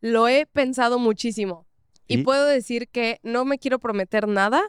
[0.00, 1.66] lo he pensado muchísimo.
[2.06, 2.22] Y, ¿Y?
[2.24, 4.62] puedo decir que no me quiero prometer nada,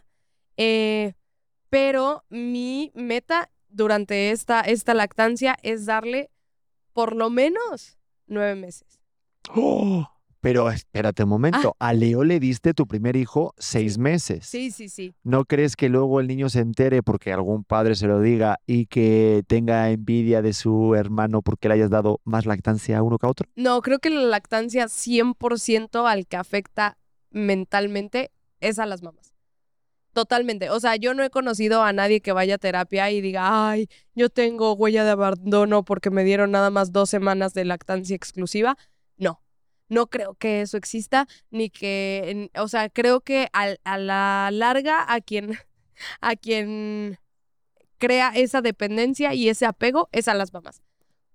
[0.58, 1.14] eh,
[1.70, 6.30] pero mi meta durante esta, esta lactancia es darle
[6.94, 7.98] por lo menos
[8.32, 9.00] nueve meses.
[9.56, 10.08] ¡Oh!
[10.40, 14.40] Pero espérate un momento, a Leo le diste tu primer hijo seis meses.
[14.42, 14.48] Ah.
[14.50, 15.14] Sí, sí, sí.
[15.24, 18.88] ¿No crees que luego el niño se entere porque algún padre se lo diga y
[18.88, 23.28] que tenga envidia de su hermano porque le hayas dado más lactancia a uno que
[23.28, 23.48] a otro?
[23.56, 26.98] No, creo que la lactancia 100% al que afecta
[27.30, 29.31] mentalmente es a las mamás.
[30.14, 30.70] Totalmente.
[30.70, 33.88] O sea, yo no he conocido a nadie que vaya a terapia y diga, ay,
[34.14, 38.78] yo tengo huella de abandono porque me dieron nada más dos semanas de lactancia exclusiva.
[39.16, 39.42] No,
[39.88, 45.06] no creo que eso exista, ni que, o sea, creo que al- a, la larga
[45.14, 45.58] a quien,
[46.22, 47.18] a quien
[47.98, 50.82] crea esa dependencia y ese apego es a las mamás.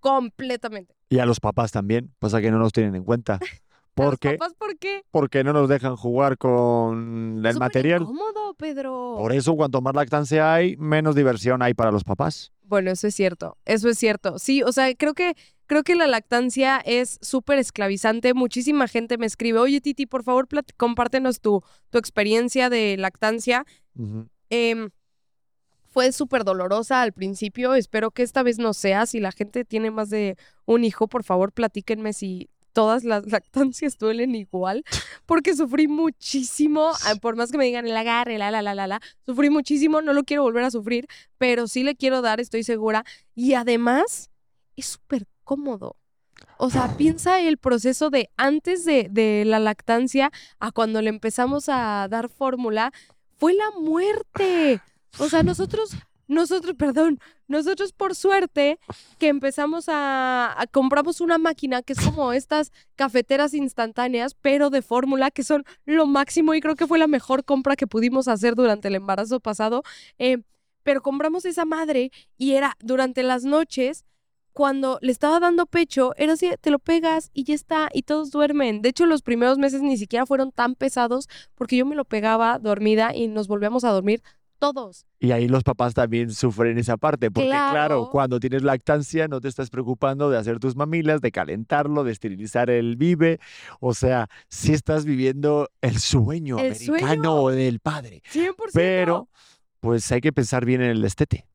[0.00, 0.94] Completamente.
[1.08, 3.38] Y a los papás también, pasa que no nos tienen en cuenta.
[3.98, 5.02] ¿A los Porque, papás por qué?
[5.10, 8.02] porque no nos dejan jugar con el Súper material.
[8.02, 9.16] incómodo, Pedro.
[9.18, 12.52] Por eso, cuanto más lactancia hay, menos diversión hay para los papás.
[12.62, 14.38] Bueno, eso es cierto, eso es cierto.
[14.38, 15.34] Sí, o sea, creo que,
[15.66, 18.34] creo que la lactancia es súper esclavizante.
[18.34, 23.64] Muchísima gente me escribe, oye Titi, por favor, compártenos tu, tu experiencia de lactancia.
[24.50, 24.90] Em,
[25.88, 29.06] Fue súper dolorosa al principio, espero que esta vez no sea.
[29.06, 33.96] Si la gente tiene más de un hijo, por favor platíquenme si todas las lactancias
[33.98, 34.84] duelen igual,
[35.24, 38.86] porque sufrí muchísimo, ah, por más que me digan el agarre, la, la, la, la,
[38.86, 41.06] la, sufrí muchísimo, no lo quiero volver a sufrir,
[41.38, 43.02] pero sí le quiero dar, estoy segura.
[43.34, 44.30] Y además,
[44.76, 45.96] es súper cómodo.
[46.58, 51.70] O sea, piensa el proceso de antes de, de la lactancia a cuando le empezamos
[51.70, 52.92] a dar fórmula,
[53.38, 54.82] fue la muerte.
[55.18, 55.96] O sea, nosotros,
[56.28, 58.78] nosotros, perdón, nosotros por suerte
[59.18, 65.30] que empezamos a, compramos una máquina que es como estas cafeteras instantáneas, pero de fórmula,
[65.30, 68.88] que son lo máximo y creo que fue la mejor compra que pudimos hacer durante
[68.88, 69.82] el embarazo pasado.
[70.18, 70.38] Eh,
[70.82, 74.04] pero compramos esa madre y era durante las noches
[74.52, 78.30] cuando le estaba dando pecho, era así, te lo pegas y ya está, y todos
[78.30, 78.80] duermen.
[78.80, 82.58] De hecho, los primeros meses ni siquiera fueron tan pesados porque yo me lo pegaba
[82.58, 84.22] dormida y nos volvíamos a dormir
[84.58, 85.06] todos.
[85.18, 88.08] Y ahí los papás también sufren esa parte, porque claro, Claro.
[88.10, 92.70] cuando tienes lactancia no te estás preocupando de hacer tus mamilas, de calentarlo, de esterilizar
[92.70, 93.38] el vive.
[93.80, 97.56] O sea, sí estás viviendo el sueño El americano sueño.
[97.56, 98.22] del padre.
[98.32, 98.54] 100%.
[98.72, 99.28] Pero,
[99.80, 101.46] pues hay que pensar bien en el destete.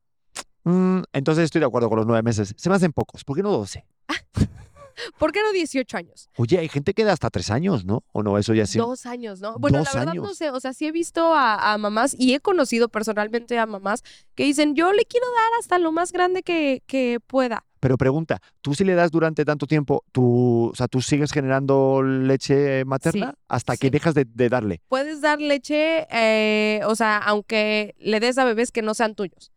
[0.64, 2.54] Mm, entonces estoy de acuerdo con los nueve meses.
[2.56, 3.24] Se me hacen pocos.
[3.24, 3.84] ¿Por qué no doce?
[5.18, 6.28] ¿Por qué no 18 años?
[6.36, 8.04] Oye, hay gente que da hasta tres años, ¿no?
[8.12, 8.38] ¿O no?
[8.38, 8.78] Eso ya sí.
[8.78, 9.58] Dos años, ¿no?
[9.58, 12.34] Bueno, Dos la verdad no sé, o sea, sí he visto a, a mamás y
[12.34, 14.02] he conocido personalmente a mamás
[14.34, 17.64] que dicen, yo le quiero dar hasta lo más grande que, que pueda.
[17.80, 22.00] Pero pregunta, ¿tú si le das durante tanto tiempo, tú, o sea, tú sigues generando
[22.02, 24.80] leche materna Sí, hasta que dejas de, de darle?
[24.88, 29.50] Puedes dar leche, eh, o sea, aunque le des a bebés que no sean tuyos.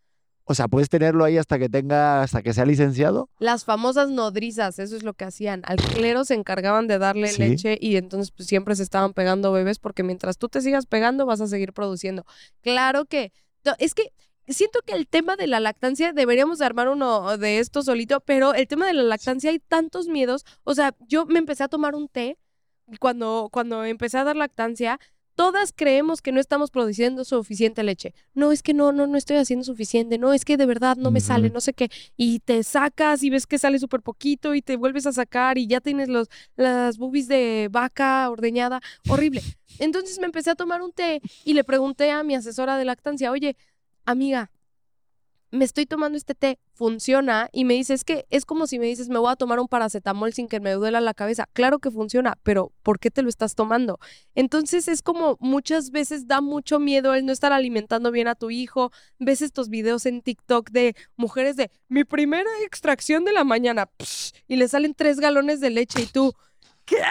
[0.48, 3.30] O sea, puedes tenerlo ahí hasta que tenga, hasta que sea licenciado.
[3.40, 5.64] Las famosas nodrizas, eso es lo que hacían.
[5.66, 7.42] Al clero se encargaban de darle Sí.
[7.42, 11.26] leche y entonces pues, siempre se estaban pegando bebés porque mientras tú te sigas pegando
[11.26, 12.26] vas a seguir produciendo.
[12.62, 13.32] Claro que,
[13.80, 14.14] es que
[14.48, 18.54] siento que el tema de la lactancia deberíamos de armar uno de esto solito, pero
[18.54, 20.46] el tema de la lactancia hay tantos miedos.
[20.64, 22.38] O sea, yo me empecé a tomar un té
[23.00, 25.00] cuando, cuando empecé a dar lactancia.
[25.36, 28.14] Todas creemos que no estamos produciendo suficiente leche.
[28.34, 30.18] No, es que no, no, no estoy haciendo suficiente.
[30.18, 33.30] No, es que de verdad no me sale, no sé qué y te sacas y
[33.30, 36.98] ves que sale súper poquito y te vuelves a sacar y ya tienes los, las
[36.98, 39.42] boobies de vaca ordeñada, horrible.
[39.80, 43.32] Entonces me empecé a tomar un té y le pregunté a mi asesora de lactancia,
[43.32, 43.58] oye,
[44.06, 44.52] amiga,
[45.56, 48.86] me estoy tomando este té, funciona y me dice, es que es como si me
[48.86, 51.48] dices, me voy a tomar un paracetamol sin que me duela la cabeza.
[51.54, 54.00] Claro que funciona, pero ¿por qué te lo estás tomando?
[54.36, 58.52] Entonces es como muchas veces da mucho miedo el no estar alimentando bien a tu
[58.52, 58.92] hijo.
[59.20, 63.90] Ves estos videos en TikTok de mujeres de mi primera extracción de la mañana
[64.48, 66.34] y le salen tres galones de leche y tú,
[66.86, 67.02] ¿qué?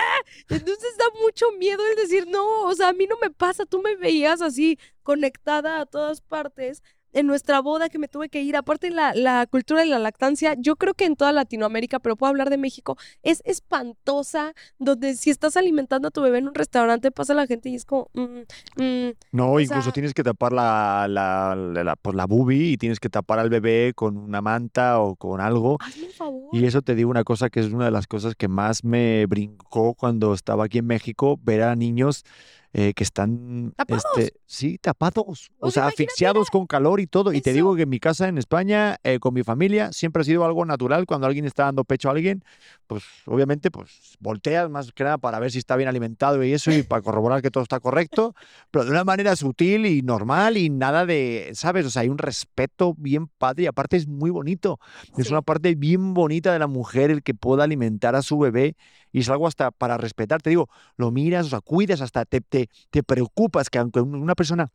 [0.49, 3.83] Entonces da mucho miedo el decir, no, o sea, a mí no me pasa, tú
[3.83, 6.83] me veías así conectada a todas partes.
[7.15, 10.55] En nuestra boda que me tuve que ir, aparte la, la cultura de la lactancia,
[10.59, 15.31] yo creo que en toda Latinoamérica, pero puedo hablar de México, es espantosa, donde si
[15.31, 18.83] estás alimentando a tu bebé en un restaurante, pasa la gente y es como, mm,
[18.83, 22.77] mm, No, incluso sea- tienes que tapar la, la, la, la- pues la boobie y
[22.77, 25.77] tienes que tapar al bebé con una manta o con algo.
[25.81, 26.49] hazme un favor.
[26.53, 29.27] Y eso te digo una cosa que es una de las cosas que más me
[29.27, 32.25] brincó cuando estaba aquí en México, ver a niños
[32.77, 34.05] eh, que están, ¿Tapados?
[34.17, 37.33] este, sí, tapados, o, O sea, asfixiados con calor y todo.
[37.33, 40.25] Y te digo que en mi casa en España, eh, con mi familia, siempre ha
[40.25, 41.07] sido algo natural.
[41.07, 42.43] Cuando alguien está dando pecho a alguien,
[42.89, 46.73] pues obviamente, pues volteas más que nada para ver si está bien alimentado y eso
[46.73, 48.35] y para corroborar que todo está correcto,
[48.73, 51.87] pero de una manera sutil y normal y nada de, ¿sabes?
[51.87, 54.81] O sea, hay un respeto bien padre y aparte es muy bonito.
[55.17, 58.75] Es una parte bien bonita de la mujer el que pueda alimentar a su bebé
[59.15, 60.43] y es algo hasta para respetar.
[60.43, 64.17] Te digo, lo miras, o sea, cuidas, hasta te, te, te preocupas que aunque un-
[64.17, 64.73] una persona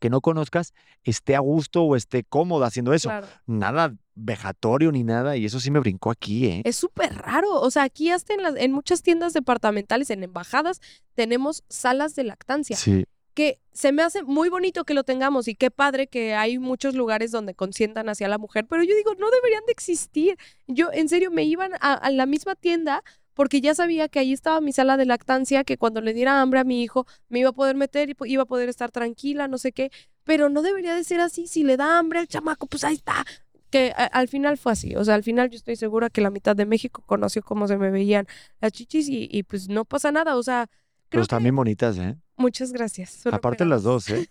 [0.00, 0.72] que no conozcas
[1.04, 3.08] esté a gusto o esté cómoda haciendo eso.
[3.08, 3.26] Claro.
[3.46, 6.62] Nada vejatorio ni nada y eso sí me brincó aquí, ¿eh?
[6.64, 7.60] Es súper raro.
[7.60, 10.80] O sea, aquí hasta en, las, en muchas tiendas departamentales, en embajadas,
[11.14, 12.76] tenemos salas de lactancia.
[12.76, 13.04] Sí.
[13.34, 16.94] Que se me hace muy bonito que lo tengamos y qué padre que hay muchos
[16.94, 18.66] lugares donde consientan hacia la mujer.
[18.66, 20.38] Pero yo digo, no deberían de existir.
[20.66, 23.02] Yo, en serio, me iban a, a la misma tienda
[23.36, 26.58] porque ya sabía que ahí estaba mi sala de lactancia, que cuando le diera hambre
[26.58, 29.58] a mi hijo me iba a poder meter y iba a poder estar tranquila, no
[29.58, 29.90] sé qué.
[30.24, 31.46] Pero no debería de ser así.
[31.46, 33.24] Si le da hambre al chamaco, pues ahí está.
[33.70, 34.96] Que a- al final fue así.
[34.96, 37.76] O sea, al final yo estoy segura que la mitad de México conoció cómo se
[37.76, 38.26] me veían
[38.60, 40.36] las chichis y, y pues no pasa nada.
[40.36, 41.42] O sea, Pero creo están que...
[41.44, 42.16] bien bonitas, ¿eh?
[42.38, 43.26] Muchas gracias.
[43.26, 44.28] Aparte las dos, ¿eh?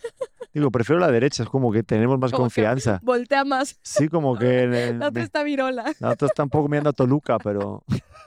[0.53, 2.99] Digo, prefiero la derecha, es como que tenemos más Como confianza.
[3.03, 3.77] Voltea más.
[3.83, 4.63] Sí, como que...
[4.63, 5.93] eh, La otra está virola.
[5.99, 7.83] la otra está un poco mirando a Toluca, pero...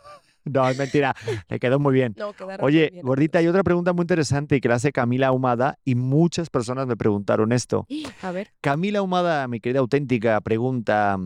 [0.52, 1.14] No, es mentira.
[1.48, 2.14] Le quedó muy bien.
[2.16, 5.78] No, Oye, bien, gordita, hay otra pregunta muy interesante y que la hace Camila Ahumada
[5.84, 7.86] y muchas personas me preguntaron esto.
[8.22, 11.18] A ver, Camila Ahumada, mi querida auténtica, pregunta,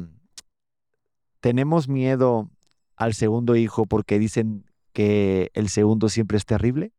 [1.41, 2.51] ¿tenemos miedo
[2.97, 6.93] al segundo hijo porque dicen que el segundo siempre es terrible?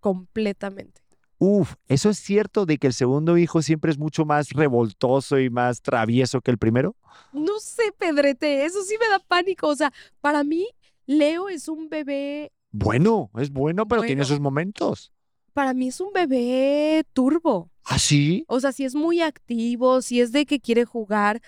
[0.00, 1.00] completamente.
[1.38, 5.48] Uf, ¿eso es cierto de que el segundo hijo siempre es mucho más revoltoso y
[5.48, 6.96] más travieso que el primero?
[7.32, 9.68] No sé, Pedrete, eso sí me da pánico.
[9.68, 10.66] O sea, para mí,
[11.10, 15.10] Leo es un bebé, Bueno, es bueno, pero tiene sus momentos.
[15.52, 17.68] para mí es un bebé turbo.
[17.84, 18.44] ¿Ah, sí?
[18.46, 21.40] O sea, si es muy activo, si es de que quiere jugar,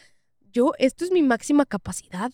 [0.52, 2.32] yo, esto es mi máxima capacidad.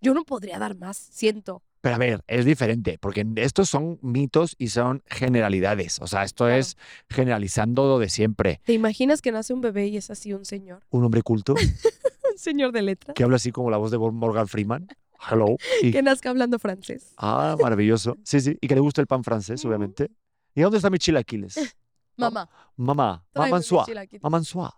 [0.00, 1.62] Yo no podría dar más, siento.
[1.82, 5.98] Pero a ver, es diferente, porque estos son mitos y son generalidades.
[6.00, 6.58] O sea, esto Claro.
[6.60, 6.78] es
[7.10, 8.60] generalizando lo de siempre.
[8.64, 10.82] ¿Te imaginas que nace un bebé y es así un señor?
[10.88, 11.54] Un hombre culto
[12.32, 13.12] Un señor de letra.
[13.12, 14.88] que habla así como la voz de Morgan Freeman.
[15.28, 15.56] Hello.
[15.82, 17.12] Y- Que nazca hablando francés.
[17.16, 18.16] ah, maravilloso.
[18.24, 18.56] Sí, sí.
[18.60, 20.10] Y que le guste el pan francés, obviamente.
[20.54, 21.56] ¿Y dónde están mis chilaquiles?
[22.16, 24.74] Mamá, Mamá, mamá soa.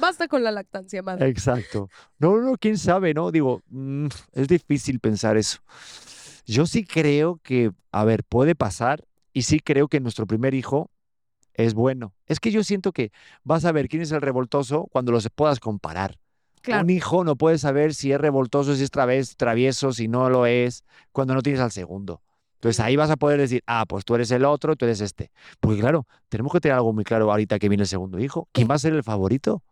[0.00, 1.28] Basta con la lactancia, madre.
[1.28, 1.88] Exacto.
[2.18, 3.30] No, no, quién sabe, ¿no?
[3.30, 5.60] Digo, mm, es difícil pensar eso.
[6.46, 10.90] Yo sí creo que, a ver, puede pasar y sí creo que nuestro primer hijo
[11.54, 12.12] es bueno.
[12.26, 13.12] Es que yo siento que
[13.44, 16.18] vas a ver quién es el revoltoso cuando los puedas comparar.
[16.62, 16.84] Claro.
[16.84, 20.46] Un hijo no puede saber si es revoltoso, si es traves- travieso, si no lo
[20.46, 22.22] es, cuando no tienes al segundo.
[22.54, 25.30] Entonces ahí vas a poder decir, ah, pues tú eres el otro, tú eres este.
[25.60, 28.48] Porque claro, tenemos que tener algo muy claro ahorita que viene el segundo hijo.
[28.52, 29.62] ¿Quién va a ser el favorito?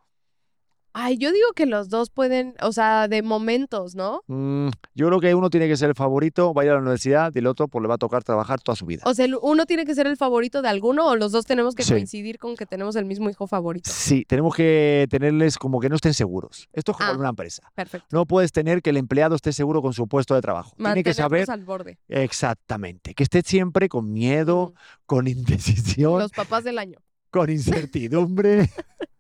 [1.00, 4.22] Ay, yo digo que los dos pueden, o sea, de momentos, ¿no?
[4.26, 6.80] Mm, yo creo que uno tiene que ser el favorito, va a ir a la
[6.80, 9.02] universidad, y el otro pues le va a tocar trabajar toda su vida.
[9.06, 11.84] O sea, uno tiene que ser el favorito de alguno o los dos tenemos que
[11.84, 11.92] Sí.
[11.92, 13.88] coincidir con que tenemos el mismo hijo favorito.
[13.92, 16.68] Sí, tenemos que tenerles como que no estén seguros.
[16.72, 17.14] Esto es como Ah.
[17.14, 17.70] en una empresa.
[17.76, 18.08] Perfecto.
[18.11, 20.72] No puedes tener que el empleado esté seguro con su puesto de trabajo.
[20.76, 21.98] Tiene que saber al borde.
[22.08, 24.74] exactamente, que esté siempre con miedo,
[25.06, 25.28] con
[25.98, 26.98] indecisión, Los papás del año.
[27.30, 28.68] con incertidumbre.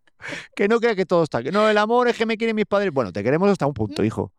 [0.54, 1.42] que no crea que todo está.
[1.42, 2.92] que No, el amor es que me quieren mis padres.
[2.92, 4.32] Bueno, te queremos hasta un punto, hijo.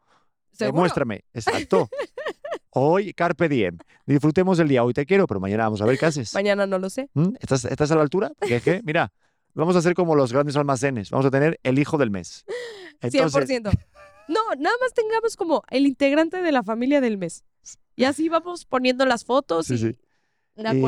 [0.52, 0.76] ¿Seguro?
[0.78, 1.24] Demuéstrame.
[1.34, 1.90] Exacto.
[2.72, 3.78] Hoy, carpe diem.
[4.06, 4.84] Disfrutemos del día.
[4.84, 6.34] Hoy te quiero, pero mañana vamos a ver qué haces.
[6.34, 7.10] Mañana no lo sé.
[7.14, 7.36] ¿Mm?
[7.40, 8.32] ¿Estás, ¿Estás a la altura?
[8.38, 9.12] Porque es que, mira,
[9.54, 11.10] vamos a hacer como los grandes almacenes.
[11.10, 12.46] Vamos a tener el hijo del mes.
[13.02, 13.72] Entonces, 100%.
[14.28, 17.44] No, nada más tengamos como el integrante de la familia del mes.
[17.96, 19.78] Y así vamos poniendo las fotos Sí, y...
[19.78, 19.96] sí.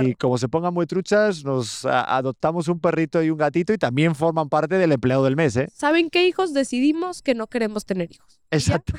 [0.05, 4.15] Y como se pongan muy truchas, nos adoptamos un perrito y un gatito y también
[4.15, 5.69] forman parte del empleado del mes, ¿eh?
[5.73, 8.41] ¿Saben qué hijos decidimos que no queremos tener hijos?
[8.51, 8.93] Exacto.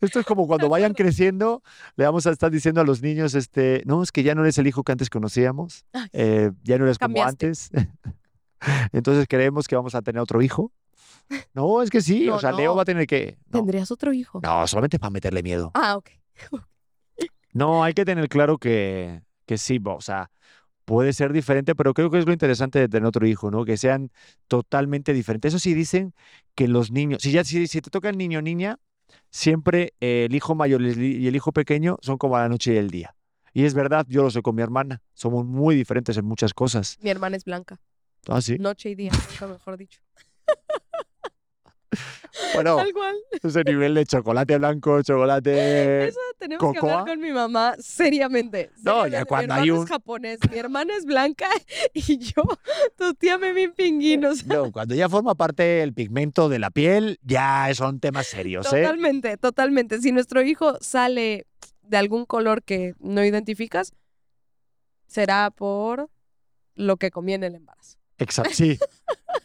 [0.00, 1.62] Esto es como cuando vayan creciendo,
[1.96, 4.56] le vamos a estar diciendo a los niños, este, no, es que ya no eres
[4.58, 7.46] el hijo que antes conocíamos, eh, ya no eres como Cambiaste.
[7.46, 7.70] antes.
[8.92, 10.72] Entonces creemos que vamos a tener otro hijo.
[11.52, 13.38] No, es que sí, No, o sea, Leo va a tener que...
[13.46, 14.40] No, ¿Tendrías otro hijo?
[14.42, 15.72] no solamente para meterle miedo.
[15.74, 16.10] Ah, ok.
[17.52, 20.30] No, hay que tener claro que, que sí, o sea,
[20.84, 23.64] puede ser diferente, pero creo que es lo interesante de tener otro hijo, ¿no?
[23.64, 24.10] Que sean
[24.48, 25.50] totalmente diferentes.
[25.50, 26.14] Eso sí dicen
[26.54, 28.78] que los niños, si ya si, si te toca el niño o niña,
[29.30, 32.90] siempre eh, el hijo mayor y el- hijo pequeño son como la noche y el
[32.90, 33.14] día.
[33.52, 36.98] Y es verdad, yo lo sé con mi hermana, somos muy diferentes en muchas cosas.
[37.02, 37.80] Mi hermana es blanca.
[38.28, 38.56] Ah, sí.
[38.58, 40.00] Noche y día, nunca mejor dicho.
[42.54, 43.16] Bueno, Tal cual.
[43.42, 46.08] ese nivel de chocolate blanco, chocolate...
[46.08, 47.06] Eso tenemos que hablar ¿Cocoa?
[47.06, 48.70] con mi mamá seriamente.
[48.82, 49.16] No, seriamente.
[49.18, 51.48] ya cuando mi hay un- es japonés, mi hermana es blanca
[51.94, 52.42] y yo,
[52.96, 54.46] tu tía me bien pinguinos.
[54.46, 58.82] No, cuando ya forma parte el pigmento de la piel, ya son temas serios, ¿eh?
[58.82, 60.00] Totalmente, totalmente.
[60.00, 61.46] Si nuestro hijo sale
[61.82, 63.94] de algún color que no identificas,
[65.06, 66.08] será por
[66.74, 67.98] lo que comí en el embarazo.
[68.18, 68.78] Exacto, sí.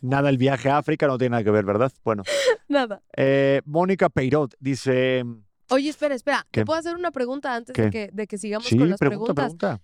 [0.04, 1.92] Nada, el viaje a África no tiene nada que ver, ¿verdad?
[2.04, 2.24] Bueno,
[2.68, 3.02] Nada.
[3.16, 5.24] eh, Mónica Peirot dice,
[5.70, 6.46] Oye, espera, espera.
[6.52, 6.62] ¿Qué?
[6.62, 9.34] ¿Te puedo hacer una pregunta antes de que, de que sigamos sí, con las pregunta,
[9.34, 9.58] preguntas?
[9.78, 9.82] pregunta.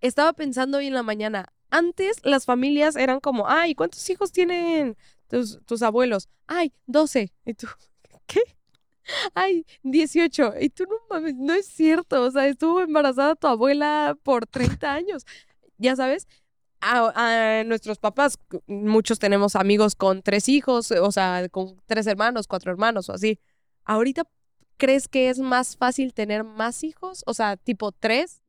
[0.00, 1.46] Estaba pensando hoy en la mañana.
[1.70, 4.96] Antes las familias eran como, ay, ¿cuántos hijos tienen
[5.28, 6.28] tus, tus abuelos?
[6.48, 7.32] Ay, 12.
[7.46, 7.68] ¿Y tú?
[8.26, 8.40] ¿Qué?
[9.34, 10.54] Ay, 18.
[10.60, 12.22] Y tú no mames, no es cierto.
[12.24, 15.24] O sea, estuvo embarazada tu abuela por 30 años.
[15.78, 16.26] Ya sabes,
[16.80, 22.70] a, nuestros papás, muchos tenemos amigos con tres hijos, o sea, con tres hermanos, cuatro
[22.70, 23.38] hermanos o así.
[23.84, 24.24] Ahorita,
[24.76, 27.22] ¿crees que es más fácil tener más hijos?
[27.26, 28.42] O sea, tipo tres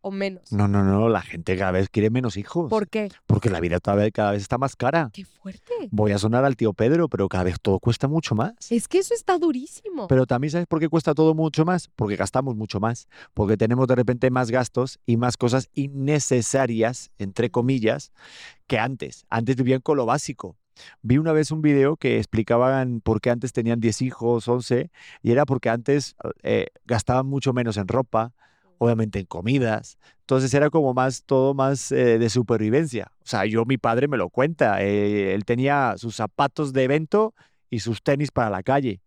[0.00, 0.52] o menos.
[0.52, 2.70] No, no, no, la gente cada vez quiere menos hijos.
[2.70, 3.10] ¿Por qué?
[3.26, 5.10] Porque la vida cada vez, cada vez está más cara.
[5.12, 5.88] Qué fuerte.
[5.90, 8.54] Voy a sonar al tío Pedro, pero cada vez todo cuesta mucho más.
[8.70, 10.06] Es que eso está durísimo.
[10.08, 13.86] Pero también sabes por qué cuesta todo mucho más, porque gastamos mucho más, porque tenemos
[13.88, 18.12] de repente más gastos y más cosas innecesarias, entre comillas,
[18.66, 19.26] que antes.
[19.30, 20.56] Antes vivían con lo básico.
[21.02, 24.90] Vi una vez un video que explicaban por qué antes tenían 10 hijos, 11,
[25.22, 28.34] y era porque antes eh, gastaban mucho menos en ropa,
[28.78, 29.98] obviamente en comidas.
[30.20, 33.12] Entonces era como más, todo más eh, de supervivencia.
[33.20, 37.34] O sea, yo, mi padre me lo cuenta, eh, él tenía sus zapatos de evento
[37.70, 39.00] y sus tenis para la calle.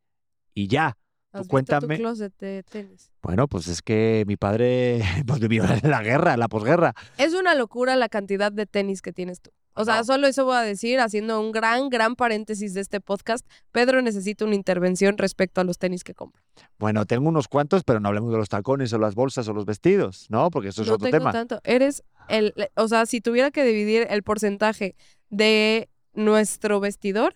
[0.54, 0.98] Y ya.
[1.32, 1.96] ¿Has visto cuéntame.
[1.96, 3.12] tu closet de tenis?
[3.22, 6.94] Bueno, pues es que mi padre pues, vivió la guerra, en la posguerra.
[7.18, 9.52] Es una locura la cantidad de tenis que tienes tú.
[9.76, 13.46] O sea, solo eso voy a decir, haciendo un gran, gran paréntesis de este podcast.
[13.72, 16.42] Pedro necesita una intervención respecto a los tenis que compra.
[16.78, 19.66] Bueno, tengo unos cuantos, pero no hablemos de los tacones o las bolsas o los
[19.66, 20.50] vestidos, ¿no?
[20.50, 21.32] Porque eso es no otro tengo tema.
[21.32, 21.62] tanto.
[21.64, 24.96] Eres el, o sea, si tuviera que dividir el porcentaje
[25.30, 27.36] de nuestro vestidor,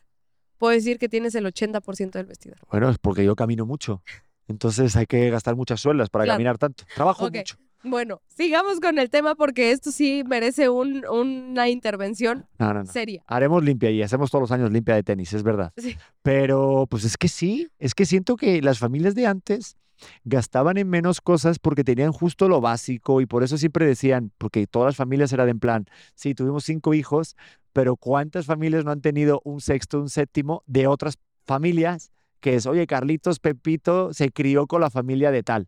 [0.57, 2.57] puedo decir que tienes el 80% del vestidor.
[2.69, 4.01] Bueno, es porque yo camino mucho.
[4.47, 6.35] Entonces hay que gastar muchas suelas para Claro.
[6.35, 6.83] caminar tanto.
[6.93, 7.55] Trabajo mucho.
[7.83, 12.85] Bueno, sigamos con el tema porque esto sí merece un- una intervención No, no, no.
[12.91, 13.21] seria.
[13.27, 15.73] Haremos limpia y hacemos todos los años limpia de tenis, es verdad.
[15.77, 15.95] Sí.
[16.21, 19.75] Pero pues es que sí, es que siento que las familias de antes
[20.23, 24.65] gastaban en menos cosas porque tenían justo lo básico y por eso siempre decían, porque
[24.67, 27.35] todas las familias eran en plan, sí, tuvimos cinco hijos,
[27.73, 32.11] pero ¿cuántas familias no han tenido un sexto, un séptimo de otras familias?
[32.39, 35.67] Que es, oye, Carlitos, Pepito se crió con la familia de tal.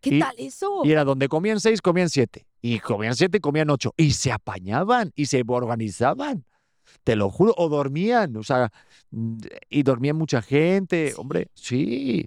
[0.00, 0.82] ¿Qué Y- tal eso?
[0.84, 2.46] Y era donde comían seis, comían siete.
[2.62, 3.92] Y comían siete, comían ocho.
[3.96, 6.44] Y se apañaban y se organizaban.
[7.04, 7.54] Te lo juro.
[7.56, 8.36] O dormían.
[8.36, 8.70] O sea,
[9.10, 9.38] mm,
[9.70, 11.08] y dormía mucha gente.
[11.10, 11.14] Sí.
[11.18, 12.26] Hombre, sí.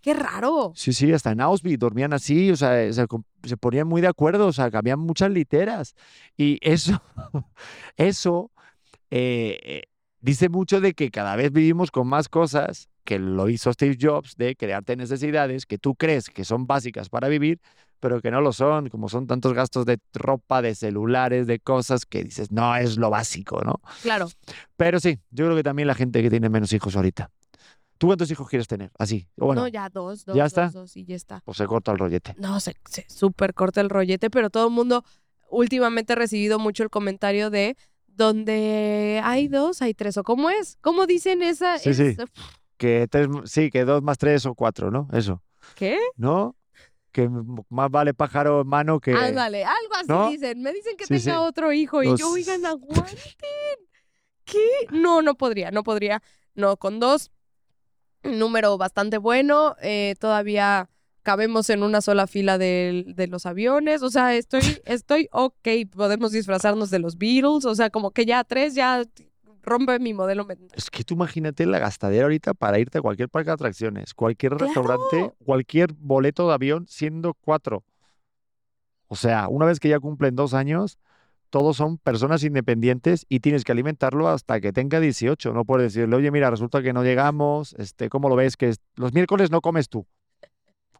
[0.00, 0.72] Qué raro.
[0.76, 2.50] Sí, sí, hasta en Auschwitz dormían así.
[2.52, 4.46] O sea, se, com- se ponían muy de acuerdo.
[4.46, 5.94] O sea, cambian muchas literas.
[6.36, 7.00] Y eso,
[7.96, 8.50] eso
[9.10, 9.82] eh, eh,
[10.20, 14.36] dice mucho de que cada vez vivimos con más cosas que lo hizo Steve Jobs
[14.36, 17.60] de crearte necesidades que tú crees que son básicas para vivir,
[18.00, 22.04] pero que no lo son, como son tantos gastos de ropa, de celulares, de cosas
[22.04, 23.80] que dices, no es lo básico, ¿no?
[24.02, 24.28] Claro.
[24.76, 27.30] Pero sí, yo creo que también la gente que tiene menos hijos ahorita.
[27.96, 28.90] ¿Tú cuántos hijos quieres tener?
[28.98, 29.26] Así.
[29.36, 30.68] Bueno, no, ya dos, dos, ¿ya dos, está?
[30.68, 31.40] dos, y ya está.
[31.44, 32.34] pues se corta el rollete.
[32.36, 35.02] No, se, se súper corta el rollete, pero todo el mundo
[35.48, 37.76] últimamente ha recibido mucho el comentario de
[38.06, 40.16] donde hay dos, hay tres.
[40.18, 40.76] ¿O cómo es?
[40.82, 41.78] ¿Cómo dicen esa?
[41.78, 42.16] Sí, sí.
[42.76, 45.08] Que tres, sí, que dos más tres o cuatro, ¿no?
[45.12, 45.42] Eso.
[45.74, 45.98] ¿Qué?
[46.16, 46.56] ¿No?
[47.12, 47.28] Que
[47.70, 49.12] más vale pájaro en mano que...
[49.14, 50.28] Ándale, algo así ¿no?
[50.30, 50.60] dicen.
[50.62, 51.44] Me dicen que Sí, tenga sí.
[51.46, 53.16] otro hijo y yo, oigan, aguanten.
[54.44, 54.60] ¿Qué?
[54.90, 56.22] No, no podría, no podría.
[56.54, 57.30] No, con dos,
[58.22, 59.76] número bastante bueno.
[59.82, 60.88] eh, todavía
[61.22, 64.02] cabemos en una sola fila del- de, los aviones.
[64.02, 65.68] O sea, estoy, estoy ok.
[65.90, 67.64] Podemos disfrazarnos de los Beatles.
[67.64, 69.02] O sea, como que ya tres ya
[69.66, 70.70] rompe mi modelo mental.
[70.74, 74.54] Es que tú imagínate la gastadera ahorita para irte a cualquier parque de atracciones, cualquier
[74.54, 77.84] restaurante, cualquier boleto de avión, siendo cuatro.
[79.08, 80.98] O sea, una vez que ya cumplen dos años,
[81.50, 85.52] todos son personas independientes y tienes que alimentarlo hasta que tenga 18.
[85.52, 88.56] No puedes decirle, oye, mira, resulta que no llegamos, este, ¿cómo lo ves?
[88.56, 90.06] Que los miércoles no comes tú.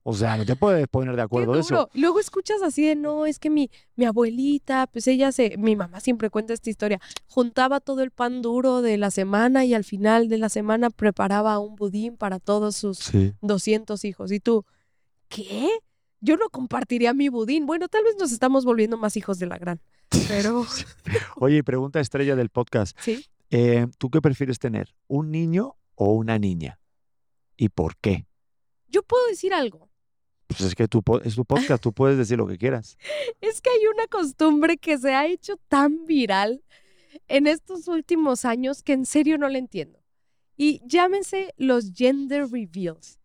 [0.09, 1.91] O sea, no te puedes poner de acuerdo de eso.
[1.93, 5.99] Luego escuchas así de, no, es que mi, mi abuelita, pues ella se, mi mamá
[5.99, 10.29] siempre cuenta esta historia, juntaba todo el pan duro de la semana y al final
[10.29, 13.35] de la semana preparaba un budín para todos sus Sí.
[13.41, 14.31] 200 hijos.
[14.31, 14.65] Y tú,
[15.29, 15.69] ¿qué?
[16.21, 17.67] Yo no compartiría mi budín.
[17.67, 19.81] Bueno, tal vez nos estamos volviendo más hijos de la gran.
[20.29, 20.65] Pero,
[21.37, 22.97] Oye, pregunta estrella del podcast.
[23.01, 23.27] sí.
[23.51, 24.95] Eh, ¿Tú qué prefieres tener?
[25.09, 26.79] ¿Un niño o una niña?
[27.57, 28.27] ¿Y por qué?
[28.89, 29.89] Yo puedo decir algo.
[30.57, 32.97] Pues es que tu es tu podcast, tú puedes decir lo que quieras.
[33.41, 36.63] Es que hay una costumbre que se ha hecho tan viral
[37.29, 39.99] en estos últimos años que en serio no la entiendo.
[40.57, 43.19] Y llámense los gender reveals.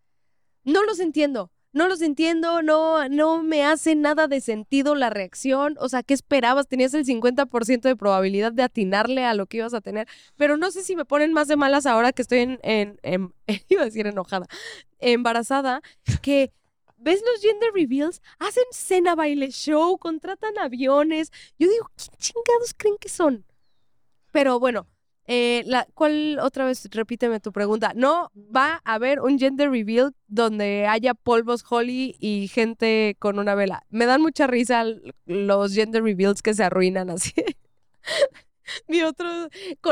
[0.63, 1.51] No los entiendo.
[1.73, 5.77] No los entiendo, no, no me hace nada de sentido la reacción.
[5.79, 6.67] O sea, ¿qué esperabas?
[6.67, 10.05] Tenías el 50% de probabilidad de atinarle a lo que ibas a tener.
[10.35, 12.59] Pero no sé si me ponen más de malas ahora que estoy en,
[13.03, 13.33] en-
[13.69, 14.47] iba a decir enojada,
[14.99, 15.81] embarazada,
[16.21, 16.51] que
[17.01, 21.31] ves los gender reveals, hacen cena, baile, show, contratan aviones.
[21.59, 23.45] Yo digo, ¿qué chingados creen que son?
[24.31, 24.87] Pero bueno,
[25.27, 26.87] eh, ¿cuál otra vez?
[26.91, 27.93] Repíteme tu pregunta.
[27.95, 33.55] No va a haber un gender reveal donde haya polvos Holly y gente con una
[33.55, 33.83] vela.
[33.89, 34.83] Me dan mucha risa
[35.25, 37.33] los gender reveals que se arruinan así.
[38.87, 39.27] Mi otro,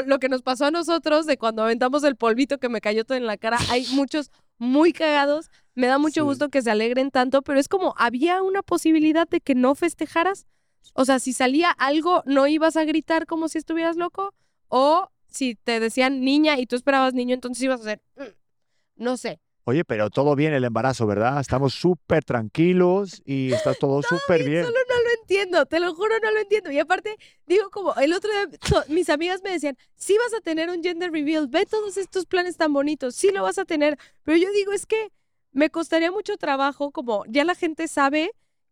[0.06, 3.18] lo que nos pasó a nosotros de cuando aventamos el polvito que me cayó todo
[3.18, 5.50] en la cara, hay muchos muy cagados.
[5.74, 6.26] Me da mucho Sí.
[6.28, 10.46] gusto que se alegren tanto, pero es como, ¿había una posibilidad de que no festejaras?
[10.94, 14.34] O sea, si salía algo, ¿no ibas a gritar como si estuvieras loco?
[14.68, 19.18] O si te decían niña y tú esperabas niño, entonces ibas a hacer, "Mm", no
[19.18, 19.40] sé.
[19.66, 21.40] Oye, pero todo bien el embarazo, ¿verdad?
[21.40, 24.66] Estamos súper tranquilos y está todo súper bien.
[24.66, 26.72] Solo no lo entiendo, te lo juro, no lo entiendo.
[26.72, 27.16] Y aparte,
[27.46, 28.50] digo como, el otro día
[28.88, 32.58] mis amigas me decían, sí vas a tener un gender reveal, ve todos estos planes
[32.58, 33.98] tan bonitos, sí lo vas a tener.
[34.24, 35.12] Pero yo digo, es que
[35.52, 38.32] me costaría mucho trabajo, como ya la gente sabe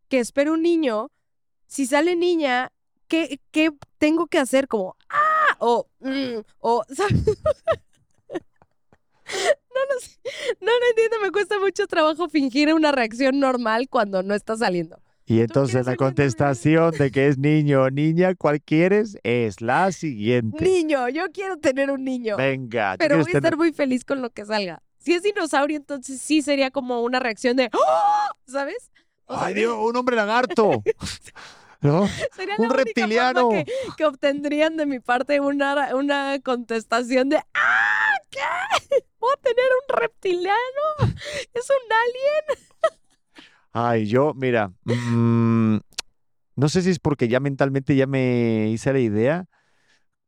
[0.10, 1.12] que espero un niño,
[1.68, 2.72] si sale niña,
[3.08, 4.68] ¿qué, qué tengo que hacer?
[4.68, 7.14] Como, ah, o, mm, o, ¿sabes?
[9.28, 10.18] No lo sé,
[10.62, 15.00] no lo entiendo, me cuesta mucho trabajo fingir una reacción normal cuando no está saliendo.
[15.30, 19.18] Y entonces la contestación de que es niño o niña, ¿cuál quieres?
[19.24, 20.64] Es la siguiente.
[20.64, 24.22] Niño, yo quiero tener un niño, Venga, ¿tú pero voy a estar muy feliz con
[24.22, 24.82] lo que salga.
[25.00, 28.30] Si es dinosaurio, entonces sí sería como una reacción de, ¡Oh!
[28.48, 28.90] ¿sabes?
[29.26, 29.76] O sea, ¡Ay, Dios!
[29.78, 30.82] ¡Un hombre lagarto!
[31.82, 32.08] ¿No?
[32.34, 33.42] Sería un la única reptiliano.
[33.42, 38.16] forma que, que obtendrían de mi parte una, una contestación de ¡Ah!
[38.30, 38.40] ¿Qué?
[39.20, 41.16] ¿Voy a tener un reptiliano?
[41.54, 42.96] ¿Es un alien?
[43.74, 45.78] Ay, yo, mira, mm,
[46.56, 49.46] no sé si es porque ya mentalmente ya me hice la idea,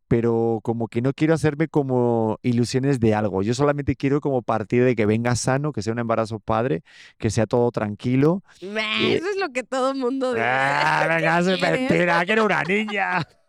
[0.07, 3.41] pero como que no quiero hacerme como ilusiones de algo.
[3.41, 6.83] Yo solamente quiero como partir de que venga sano, que sea un embarazo padre,
[7.17, 8.43] que sea todo tranquilo.
[8.61, 10.45] Meh, Y- Eso es lo que todo mundo dice.
[10.45, 12.25] ¡Ah, venga, ¿Qué es mentira!
[12.25, 13.27] ¡Que era una niña!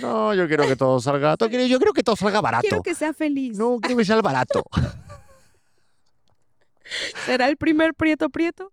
[0.00, 1.36] No, yo quiero que todo salga.
[1.38, 2.62] Yo creo que todo salga barato.
[2.62, 3.58] Quiero que sea feliz.
[3.58, 4.64] No, quiero que sea el barato.
[7.26, 8.70] ¿Será el primer prieto prieto?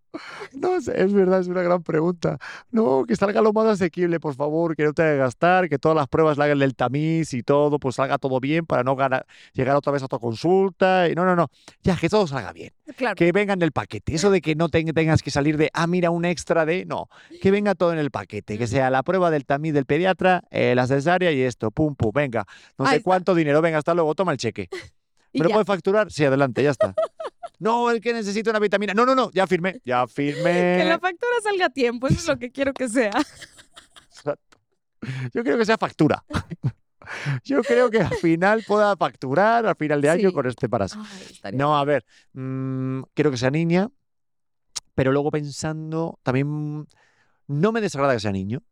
[0.51, 2.37] No sé, es verdad, es una gran pregunta.
[2.69, 5.95] No, que salga lo más asequible, por favor, que no te haga gastar, que todas
[5.95, 9.25] las pruebas la hagan del tamiz y todo, pues salga todo bien para no gana-
[9.53, 11.07] llegar otra vez a tu consulta.
[11.07, 11.47] Y no, no, no,
[11.81, 12.73] ya, que todo salga bien.
[12.97, 13.15] Claro.
[13.15, 14.13] Que venga en el paquete.
[14.13, 17.07] Eso de que no te- tengas que salir de, ah, mira, un extra de, no,
[17.41, 18.57] que venga todo en el paquete.
[18.57, 22.11] Que sea la prueba del tamiz del pediatra, eh, la cesárea y esto, pum, pum,
[22.13, 22.45] venga.
[22.77, 23.03] No Ahí sé está.
[23.05, 24.67] cuánto dinero, venga, hasta luego, toma el cheque.
[25.33, 26.11] ¿Me lo puedes facturar?
[26.11, 26.93] Sí, adelante, ya está.
[27.61, 28.93] No, el que necesita una vitamina.
[28.95, 30.77] No, no, no, ya firmé, ya firmé.
[30.79, 33.11] Que la factura salga a tiempo, eso es lo que quiero que sea.
[34.09, 34.57] Exacto.
[35.33, 36.23] Yo creo que sea factura.
[37.43, 40.33] Yo creo que al final pueda facturar al final de año Sí.
[40.33, 43.89] con este estaría- No, a ver, mm, quiero que sea niña,
[44.95, 46.87] pero luego pensando, también
[47.47, 48.63] no me desagrada que sea niño.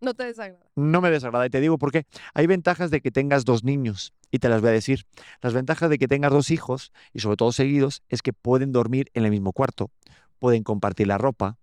[0.00, 0.64] No te desagrada.
[0.74, 2.06] No me desagrada y te digo por qué.
[2.34, 5.06] Hay ventajas de que tengas dos niños y te las voy a decir.
[5.42, 9.10] Las ventajas de que tengas dos hijos y sobre todo seguidos es que pueden dormir
[9.14, 9.90] en el mismo cuarto,
[10.40, 11.58] pueden compartir la ropa,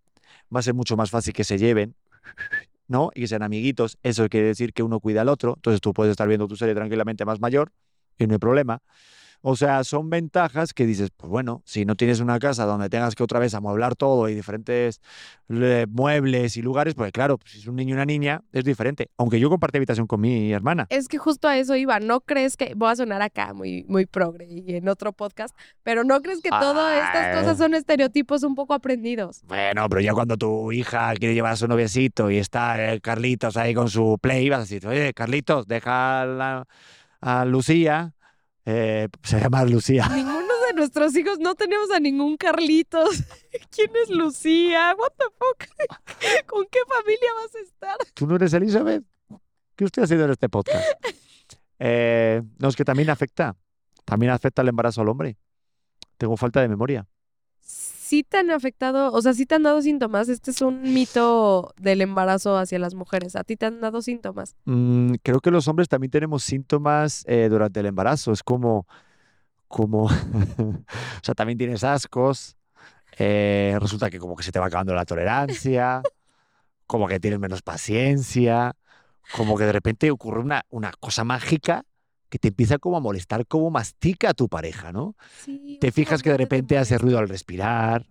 [0.56, 1.96] va a ser mucho más fácil que se lleven,
[2.88, 3.10] ¿no?
[3.14, 3.98] Y que sean amiguitos.
[4.04, 5.56] Eso quiere decir que uno cuida al otro.
[5.56, 7.74] Entonces tú puedes estar viendo tu serie tranquilamente más mayor
[8.18, 8.82] y no hay problema.
[9.42, 13.16] O sea, son ventajas que dices, pues bueno, si no tienes una casa donde tengas
[13.16, 15.00] que otra vez amueblar todo y diferentes
[15.48, 18.66] eh, muebles y lugares, pues claro, pues, si es un niño y una niña, es
[18.66, 19.10] diferente.
[19.18, 20.88] Aunque yo compartí habitación con mi hermana.
[20.90, 22.00] Es que justo a eso iba.
[22.00, 26.04] ¿No crees que, voy a sonar acá muy, muy progre y en otro podcast, pero
[26.04, 29.42] no crees que todas estas cosas son estereotipos un poco aprendidos?
[29.48, 33.56] Bueno, pero ya cuando tu hija quiere llevar a su noviecito y está eh, Carlitos
[33.58, 36.68] ahí con su play, vas a decir, oye, Carlitos, deja a, la-
[37.22, 38.14] a Lucía.
[38.66, 40.08] Eh, se llama Lucía.
[40.16, 43.24] Ninguno de nuestros hijos no tenemos a ningún Carlitos.
[43.72, 44.96] ¿Quién es Lucía?
[44.98, 46.46] What the fuck?
[46.48, 47.98] ¿Con qué familia vas a estar?
[48.14, 49.04] ¿Tú no eres Elizabeth?
[49.76, 50.86] ¿Qué estoy haciendo en este podcast?
[51.80, 53.56] Eh, no, es que también afecta.
[54.06, 55.38] También afecta el embarazo al hombre.
[56.18, 57.08] Tengo falta de memoria.
[58.10, 60.30] Sí te han afectado, o sea, sí te han dado síntomas.
[60.30, 63.36] Este es un mito del embarazo hacia las mujeres.
[63.36, 64.56] A ti te han dado síntomas.
[64.66, 68.32] Mm, creo que los hombres también tenemos síntomas eh, durante el embarazo.
[68.32, 68.88] Es como,
[69.68, 70.06] como,
[70.58, 72.58] o sea, también tienes ascos.
[73.20, 76.02] eh, resulta que como que se te va acabando la tolerancia,
[76.88, 78.76] como que tienes menos paciencia,
[79.36, 81.86] como que de repente ocurre una, una cosa mágica
[82.30, 85.16] que te empieza como a molestar cómo mastica a tu pareja, ¿no?
[85.44, 88.08] Sí, Te fijas que de repente hace ruido al respirar.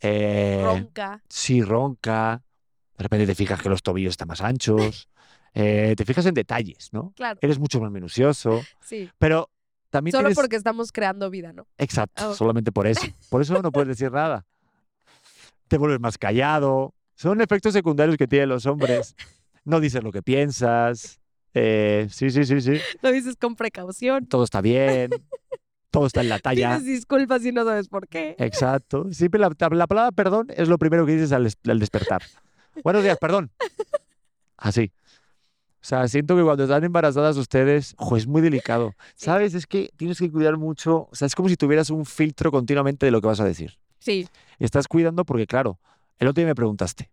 [0.00, 1.22] eh, Ronca.
[1.28, 2.42] Sí, ronca.
[2.96, 5.08] De repente te fijas que los tobillos están más anchos.
[5.52, 7.12] eh, te fijas en detalles, ¿no?
[7.16, 8.62] Claro, Eres mucho más minucioso.
[8.80, 9.10] sí.
[9.18, 9.50] Pero
[9.90, 10.36] también Solo tienes...
[10.38, 11.66] porque estamos creando vida, ¿no?
[11.76, 13.02] Exacto, Ah, solamente por eso.
[13.28, 14.46] Por eso no puedes decir nada.
[15.66, 16.94] Te vuelves más callado.
[17.16, 19.16] Son efectos secundarios que tienen los hombres.
[19.64, 21.19] No dices lo que piensas.
[21.54, 22.74] Eh, sí, sí, sí, sí.
[23.02, 24.26] Lo dices con precaución.
[24.26, 25.10] Todo está bien.
[25.90, 26.78] Todo está en la talla.
[26.78, 28.36] Pides disculpas y no sabes por qué.
[28.38, 29.12] Exacto.
[29.12, 32.22] Siempre la, la palabra perdón es lo primero que dices al, al despertar.
[32.84, 33.50] Buenos días, perdón.
[34.56, 34.92] Así.
[35.82, 38.92] O sea, siento que cuando están embarazadas ustedes, ojo, es muy delicado.
[39.16, 39.54] ¿Sabes?
[39.54, 41.08] Es que tienes que cuidar mucho.
[41.10, 43.78] O sea, es como si tuvieras un filtro continuamente de lo que vas a decir.
[43.98, 44.28] Sí,
[44.58, 45.78] Estás cuidando porque, claro,
[46.18, 47.10] el otro día me preguntaste,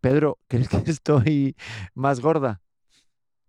[0.00, 1.56] Pedro, ¿crees que estoy
[1.94, 2.60] más gorda?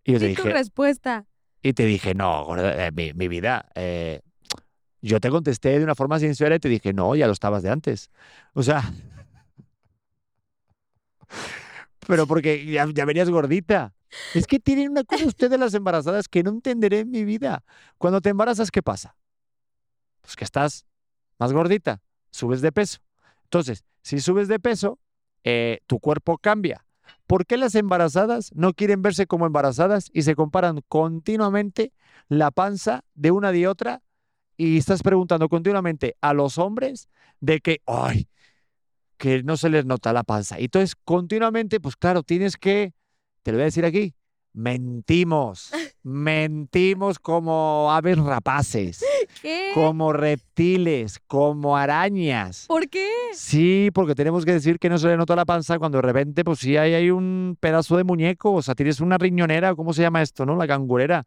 [0.04, 1.26] Y yo te tu dije, respuesta.
[1.62, 3.70] y te dije, no, eh, mi, mi vida.
[3.76, 4.22] eh,
[5.04, 7.70] yo te contesté de una forma sincera y te dije, no, ya lo estabas de
[7.72, 8.12] antes.
[8.54, 8.84] O sea,
[12.08, 13.94] Pero porque ya, ya venías gordita.
[14.34, 17.64] Es que tienen una cosa ustedes las embarazadas que no entenderé en mi vida.
[17.98, 19.16] Cuando te embarazas, ¿qué pasa?
[20.22, 20.86] Pues que estás
[21.40, 23.00] más gordita, subes de peso.
[23.44, 25.00] Entonces, si subes de peso,
[25.44, 26.86] eh, tu cuerpo cambia.
[27.32, 31.94] ¿Por qué las embarazadas no quieren verse como embarazadas y se comparan continuamente
[32.28, 34.04] la panza de una y otra?
[34.58, 37.08] Y estás preguntando continuamente a los hombres
[37.40, 38.28] de que, ay,
[39.16, 40.60] que no se les nota la panza.
[40.60, 42.94] Y entonces, continuamente, pues claro, tienes que,
[43.44, 44.14] te lo voy a decir aquí,
[44.54, 45.72] mentimos.
[46.04, 49.06] mentimos como aves rapaces,
[49.42, 49.72] ¿Qué?
[49.74, 52.66] como reptiles, como arañas.
[52.68, 53.08] ¿Por qué?
[53.34, 56.44] Sí, porque tenemos que decir que no se le nota la panza cuando de repente,
[56.44, 60.02] pues sí, hay, hay un pedazo de muñeco, o sea, tienes una riñonera, ¿cómo se
[60.02, 60.56] llama esto, no?
[60.56, 61.26] La cangurera.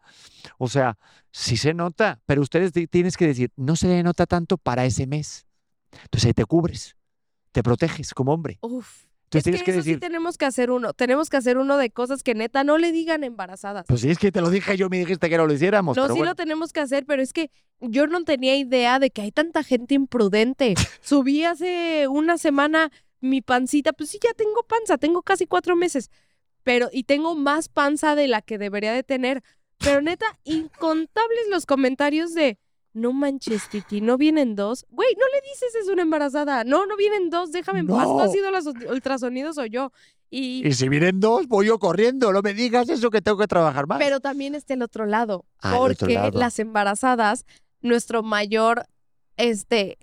[0.58, 0.98] O sea,
[1.30, 4.84] sí se nota, pero ustedes ti- tienes que decir, no se le nota tanto para
[4.84, 5.46] ese mes.
[6.02, 6.96] Entonces ahí te cubres,
[7.52, 8.58] te proteges como hombre.
[8.60, 9.04] Uf.
[9.34, 10.92] Entonces es tienes que, que eso sí tenemos que hacer uno.
[10.92, 13.84] Tenemos que hacer uno de cosas que neta no le digan embarazadas.
[13.86, 15.96] pues sí, es que te lo dije yo, me dijiste que no lo hiciéramos.
[15.96, 16.32] No, pero sí bueno.
[16.32, 19.62] lo tenemos que hacer, pero es que yo no tenía idea de que hay tanta
[19.62, 20.74] gente imprudente.
[21.00, 26.10] Subí hace una semana mi pancita, pues sí, ya tengo panza, tengo casi cuatro meses,
[26.62, 29.42] pero y tengo más panza de la que debería de tener.
[29.78, 32.58] Pero neta, incontables los comentarios de,
[32.94, 34.86] no manches, Titi, ¿no vienen dos?
[34.88, 36.64] Güey, no le dices es una embarazada.
[36.64, 38.04] No, no vienen dos, déjame en paz.
[38.06, 38.20] ¿Tú No.
[38.20, 39.92] has ido a los ultrasonidos o yo?
[40.30, 42.32] Y, Y si vienen dos, voy yo corriendo.
[42.32, 43.98] No me digas eso que tengo que trabajar más.
[43.98, 46.38] Pero también está el otro lado, Ah, otro porque lado.
[46.38, 47.44] las embarazadas,
[47.82, 48.86] nuestro mayor,
[49.36, 49.98] este,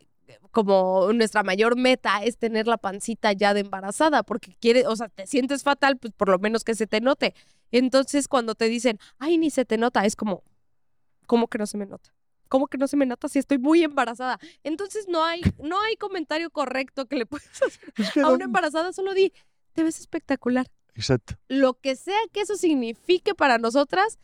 [0.51, 5.07] como nuestra mayor meta es tener la pancita ya de embarazada, porque quiere, o sea,
[5.09, 7.33] te sientes fatal, pues por lo menos que se te note.
[7.71, 10.43] Entonces, cuando te dicen, ay, ni se te nota, es como,
[11.25, 12.13] ¿cómo que no se me nota?
[12.51, 14.37] ¿Cómo que no se me nota si estoy muy embarazada?
[14.65, 18.43] Entonces no hay, no hay comentario correcto que le puedas hacer Es que a una
[18.43, 19.31] embarazada, solo di,
[19.71, 21.35] te ves espectacular Exacto.
[21.47, 24.19] lo que sea que eso signifique para nosotras,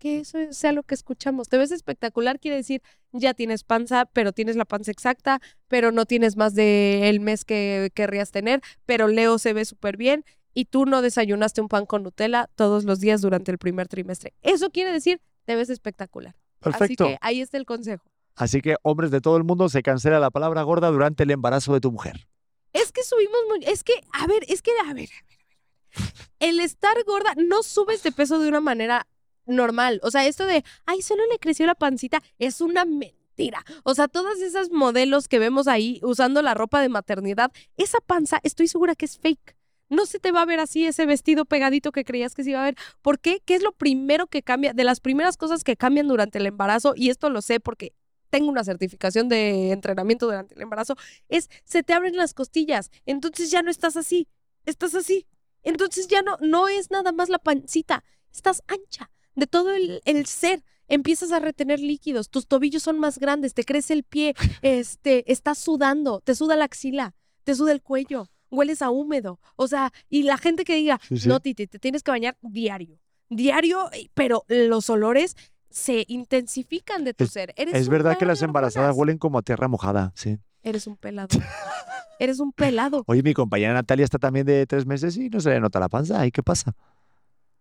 [0.00, 1.48] que eso sea lo que escuchamos.
[1.48, 6.04] Te ves espectacular, quiere decir, ya tienes panza, pero tienes la panza exacta, pero no
[6.04, 10.84] tienes más del mes que querrías tener, pero Leo se ve súper bien y tú
[10.84, 14.34] no desayunaste un pan con Nutella todos los días durante el primer trimestre.
[14.42, 16.34] Eso quiere decir, te ves espectacular.
[16.60, 17.04] Perfecto.
[17.04, 18.04] Así que ahí está el consejo.
[18.34, 21.72] Así que, hombres de todo el mundo, se cancela la palabra gorda durante el embarazo
[21.72, 22.28] de tu mujer.
[22.72, 25.26] Es que subimos muy, es que, a ver, es que, a ver, a ver, a
[25.26, 26.12] ver.
[26.38, 29.08] El estar gorda, no subes de peso de una manera
[29.46, 30.00] normal.
[30.04, 33.64] O sea, esto de, ay, solo le creció la pancita, es una mentira.
[33.82, 38.38] O sea, todas esas modelos que vemos ahí usando la ropa de maternidad, esa panza,
[38.42, 39.57] estoy segura que es fake.
[39.88, 42.60] No se te va a ver así ese vestido pegadito que creías que se iba
[42.60, 42.76] a ver.
[43.02, 43.40] ¿Por qué?
[43.44, 44.72] ¿Qué es lo primero que cambia?
[44.72, 47.94] De las primeras cosas que cambian durante el embarazo, y esto lo sé porque
[48.30, 50.96] tengo una certificación de entrenamiento durante el embarazo,
[51.28, 52.90] es se te abren las costillas.
[53.06, 54.28] Entonces ya no estás así,
[54.66, 55.26] estás así.
[55.62, 60.26] Entonces ya no, no es nada más la pancita, estás ancha de todo el, el
[60.26, 60.64] ser.
[60.90, 65.58] Empiezas a retener líquidos, tus tobillos son más grandes, te crece el pie, este, estás
[65.58, 67.14] sudando, te suda la axila,
[67.44, 69.40] te suda el cuello, hueles a húmedo.
[69.56, 71.28] O sea, y la gente que diga, Sí, sí.
[71.28, 72.98] no, Titi, te tienes que bañar diario.
[73.30, 75.36] Diario, pero los olores
[75.70, 77.52] se intensifican de tu Es- ser.
[77.56, 78.98] Eres Es verdad que las embarazadas hormonas.
[78.98, 80.38] huelen como a tierra mojada, sí.
[80.62, 81.28] Eres un pelado.
[82.18, 83.04] Eres un pelado.
[83.06, 85.88] Oye, mi compañera Natalia está también de tres meses y no se le nota la
[85.88, 86.26] panza.
[86.26, 86.74] ¿Y qué pasa?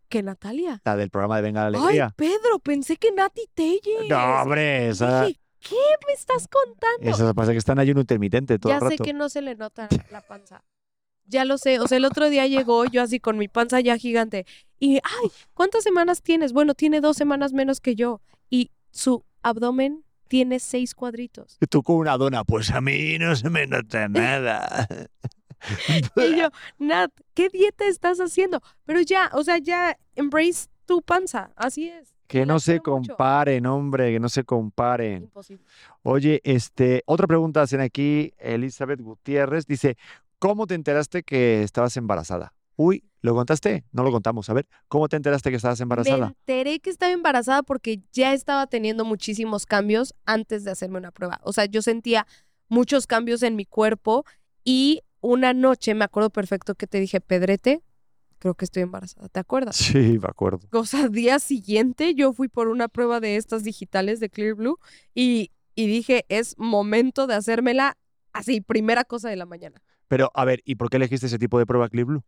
[0.09, 0.81] ¿Qué, Natalia?
[0.85, 2.13] La del programa de Venga la Ay, Alegría.
[2.15, 4.09] Pedro, pensé que Nati Telles.
[4.09, 5.75] no, hombre, esa, Dije, ¿qué
[6.07, 7.09] me estás contando?
[7.09, 8.95] esa pasa que está en ayuno intermitente todo ya el rato.
[8.97, 10.63] sé que no se le nota la panza.
[11.27, 11.79] Ya lo sé.
[11.79, 14.45] O sea, el otro día llegó yo así con mi panza ya gigante.
[14.79, 16.53] Y, ay, ¿cuántas semanas tienes?
[16.53, 18.21] Bueno, tiene dos semanas menos que yo.
[18.49, 21.57] Y su abdomen tiene seis cuadritos.
[21.61, 24.87] Y tú con una dona, pues a mí no se me nota nada.
[26.15, 28.61] Y yo, Nat, ¿qué dieta estás haciendo?
[28.85, 31.51] Pero ya, o sea, ya embrace tu panza.
[31.55, 32.13] Así es.
[32.27, 32.83] que no se mucho.
[32.91, 35.23] comparen, hombre, que no se comparen.
[35.23, 35.65] Imposible.
[36.03, 39.97] Oye, este, otra pregunta hacen aquí, Elizabeth Gutiérrez dice,
[40.39, 42.53] ¿cómo te enteraste que estabas embarazada?
[42.75, 43.85] Uy, ¿lo contaste?
[43.91, 44.49] No lo contamos.
[44.49, 46.27] A ver, ¿cómo te enteraste que estabas Me embarazada?
[46.27, 51.39] enteré que estaba embarazada porque ya estaba teniendo muchísimos cambios antes de hacerme una prueba.
[51.43, 52.27] O sea, yo sentía
[52.69, 54.25] muchos cambios en mi cuerpo
[54.63, 57.81] y una noche me acuerdo perfecto que te dije, Pedrete,
[58.37, 59.27] creo que estoy embarazada.
[59.29, 59.75] ¿Te acuerdas?
[59.75, 60.59] Sí, me acuerdo.
[60.71, 64.77] O sea, día siguiente yo fui por una prueba de estas digitales de Clear Blue
[65.15, 67.97] y, y dije, es momento de hacérmela
[68.33, 69.81] así, primera cosa de la mañana.
[70.07, 72.23] Pero, a ver, ¿y por qué elegiste ese tipo de prueba Clear Blue?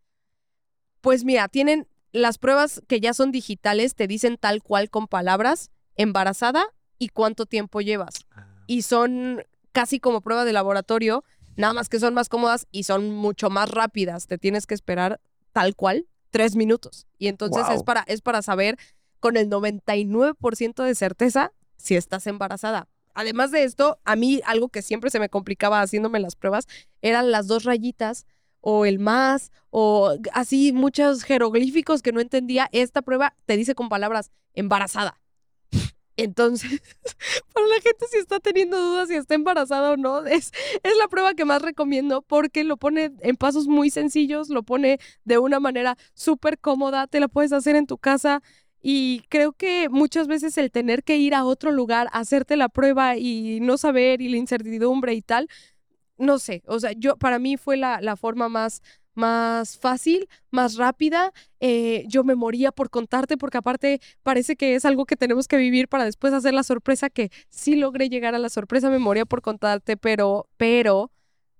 [1.00, 5.70] Pues mira, tienen las pruebas que ya son digitales, te dicen tal cual con palabras,
[5.96, 6.66] embarazada
[6.98, 8.26] y cuánto tiempo llevas.
[8.66, 11.24] Y son casi como prueba de laboratorio,
[11.56, 14.26] nada más que son más cómodas y son mucho más rápidas.
[14.26, 15.20] Te tienes que esperar
[15.52, 17.06] tal cual tres minutos.
[17.18, 18.76] Y entonces es, para, es para saber
[19.18, 22.88] con el 99% de certeza si estás embarazada.
[23.14, 26.66] Además de esto, a mí algo que siempre se me complicaba haciéndome las pruebas
[27.02, 28.26] eran las dos rayitas
[28.60, 32.68] o el más o así muchos jeroglíficos que no entendía.
[32.72, 35.20] Esta prueba te dice con palabras embarazada.
[36.16, 36.70] Entonces,
[37.54, 40.52] para la gente si está teniendo dudas si está embarazada o no, es,
[40.82, 44.98] es la prueba que más recomiendo porque lo pone en pasos muy sencillos, lo pone
[45.24, 48.42] de una manera súper cómoda, te la puedes hacer en tu casa
[48.82, 53.16] y creo que muchas veces el tener que ir a otro lugar, hacerte la prueba
[53.16, 55.48] y no saber y la incertidumbre y tal,
[56.18, 58.82] no sé, o sea, yo para mí fue la, la forma más,
[59.14, 61.32] más fácil, más rápida.
[61.60, 65.56] eh, yo me moría por contarte porque aparte parece que es algo que tenemos que
[65.56, 69.24] vivir para después hacer la sorpresa que sí logré llegar a la sorpresa, me moría
[69.26, 71.10] por contarte, pero, pero,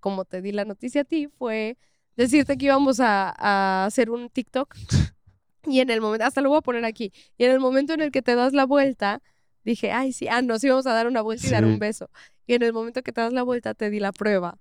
[0.01, 1.77] como te di la noticia a ti, fue
[2.16, 4.75] decirte que íbamos a, a hacer un TikTok
[5.67, 8.01] y en el momento, hasta lo voy a poner aquí, y en el momento en
[8.01, 9.23] el que te das la vuelta,
[9.65, 11.71] dije, ay, sí, ah, nos íbamos a dar una vuelta y dar Sí.
[11.71, 12.11] un beso.
[12.47, 14.59] Y en el momento que te das la vuelta, te di la prueba,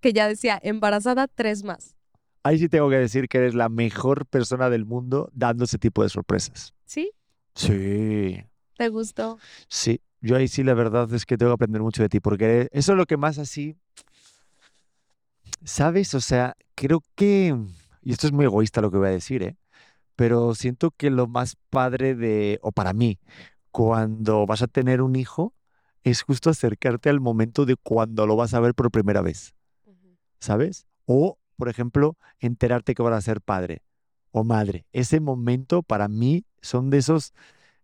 [0.00, 1.96] que ya decía, embarazada, tres más.
[2.44, 6.02] Ahí sí tengo que decir que eres la mejor persona del mundo dando ese tipo
[6.02, 6.74] de sorpresas.
[6.84, 7.12] ¿Sí?
[7.54, 8.42] Sí,
[8.76, 9.38] ¿Te gustó?
[9.68, 10.00] sí.
[10.24, 12.92] Yo ahí sí la verdad es que tengo que aprender mucho de ti, porque eso
[12.92, 13.74] es lo que más así,
[15.64, 16.14] ¿sabes?
[16.14, 17.56] O sea, creo que,
[18.02, 19.56] y esto es muy egoísta lo que voy a decir, ¿eh?
[20.22, 23.18] Pero siento que lo más padre de, o para mí,
[23.72, 25.52] cuando vas a tener un hijo,
[26.04, 29.52] es justo acercarte al momento de cuando lo vas a ver por primera vez.
[30.38, 30.86] ¿sabes?
[31.06, 33.82] O, por ejemplo, enterarte que vas a ser padre
[34.30, 34.86] o madre.
[34.92, 37.34] Ese momento para mí son de esos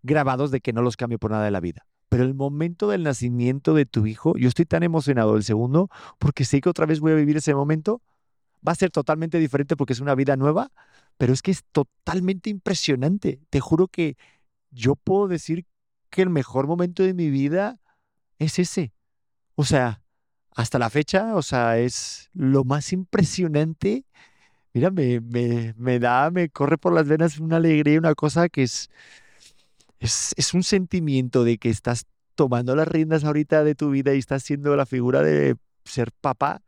[0.05, 1.87] grabados de que no los cambio por nada de la vida.
[2.09, 6.45] Pero el momento del nacimiento de tu hijo, yo estoy tan emocionado del segundo porque
[6.45, 8.01] sé que otra vez voy a vivir ese momento.
[8.65, 10.71] Va a ser totalmente diferente porque es una vida nueva,
[11.19, 13.41] pero es que es totalmente impresionante.
[13.51, 14.17] Te juro que
[14.71, 15.67] yo puedo decir
[16.11, 17.81] que el mejor momento de mi vida
[18.39, 18.93] es ese.
[19.57, 20.01] O sea,
[20.55, 24.07] hasta la fecha, o sea, es lo más impresionante.
[24.73, 28.63] Mira, me, me, me da, me corre por las venas una alegría, una cosa que
[28.63, 28.89] es,
[29.99, 32.07] es, es un sentimiento de que estás
[32.37, 36.63] tomando las riendas ahorita de tu vida y estás siendo la figura de ser papá,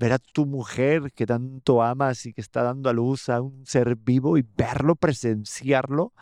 [0.00, 3.66] ver a tu mujer que tanto amas y que está dando a luz a un
[3.66, 6.14] ser vivo y verlo, presenciarlo,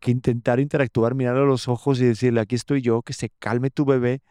[0.00, 3.70] que intentar interactuar, mirarle a los ojos y decirle, aquí estoy yo, que se calme
[3.70, 4.22] tu bebé,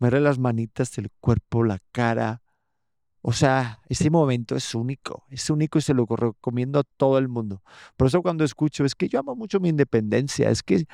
[0.00, 2.42] verle las manitas, el cuerpo, la cara.
[3.20, 7.28] O sea, ese momento es único, es único y se lo recomiendo a todo el
[7.28, 7.62] mundo.
[7.96, 10.84] Por eso cuando escucho, es que yo amo mucho mi independencia, es que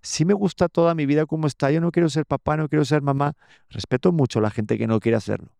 [0.00, 2.86] sí me gusta toda mi vida como está, yo no quiero ser papá, no quiero
[2.86, 3.34] ser mamá.
[3.68, 5.54] Respeto mucho a la gente que no quiere hacerlo.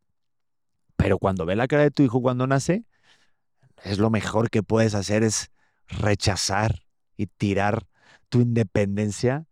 [0.97, 2.84] Pero cuando ve la cara de tu hijo cuando nace,
[3.82, 5.51] es lo mejor que puedes hacer es
[5.88, 6.84] rechazar
[7.16, 7.86] y tirar
[8.28, 9.47] tu independencia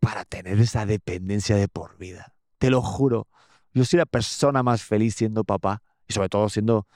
[0.00, 2.34] para tener esa dependencia de por vida.
[2.58, 3.28] Te lo juro,
[3.72, 6.86] yo soy la persona más feliz siendo papá y sobre todo siendo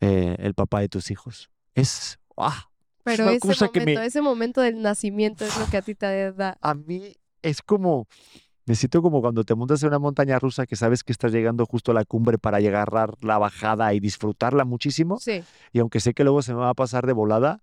[0.00, 1.50] eh, el papá de tus hijos.
[1.74, 2.68] Es, ¡ah!
[3.04, 5.76] es Pero una ese cosa momento, que me, ese momento del nacimiento es lo que
[5.76, 6.56] a ti te da.
[6.60, 8.06] a mí es como,
[8.64, 11.66] me siento como cuando te montas en una montaña rusa que sabes que estás llegando
[11.66, 15.18] justo a la cumbre para llegar a la bajada y disfrutarla muchísimo.
[15.18, 15.42] Sí.
[15.72, 17.62] Y aunque sé que luego se me va a pasar de volada,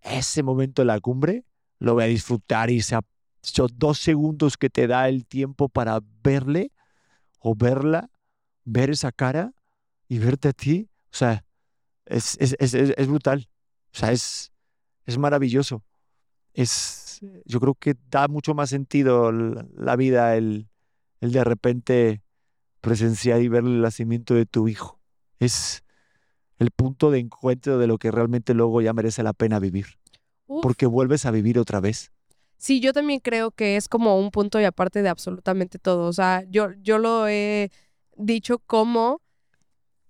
[0.00, 1.44] ese momento en la cumbre
[1.78, 6.72] lo voy a disfrutar y esos dos segundos que te da el tiempo para verle
[7.40, 8.08] o verla,
[8.64, 9.52] ver esa cara
[10.08, 11.44] y verte a ti, o sea,
[12.06, 13.48] es, es, es, es- es brutal.
[13.94, 14.52] O sea, es,
[15.06, 15.82] es maravilloso.
[16.54, 20.68] Es, yo creo que da mucho más sentido la vida el,
[21.20, 22.22] el de repente
[22.80, 25.00] presenciar y ver el nacimiento de tu hijo.
[25.38, 25.82] Es
[26.58, 29.86] el punto de encuentro de lo que realmente luego ya merece la pena vivir,
[30.46, 30.62] Uf.
[30.62, 32.12] porque vuelves a vivir otra vez.
[32.56, 36.06] Sí, yo también creo que es como un punto y aparte de absolutamente todo.
[36.06, 37.70] O sea, yo, yo lo he
[38.16, 39.20] dicho como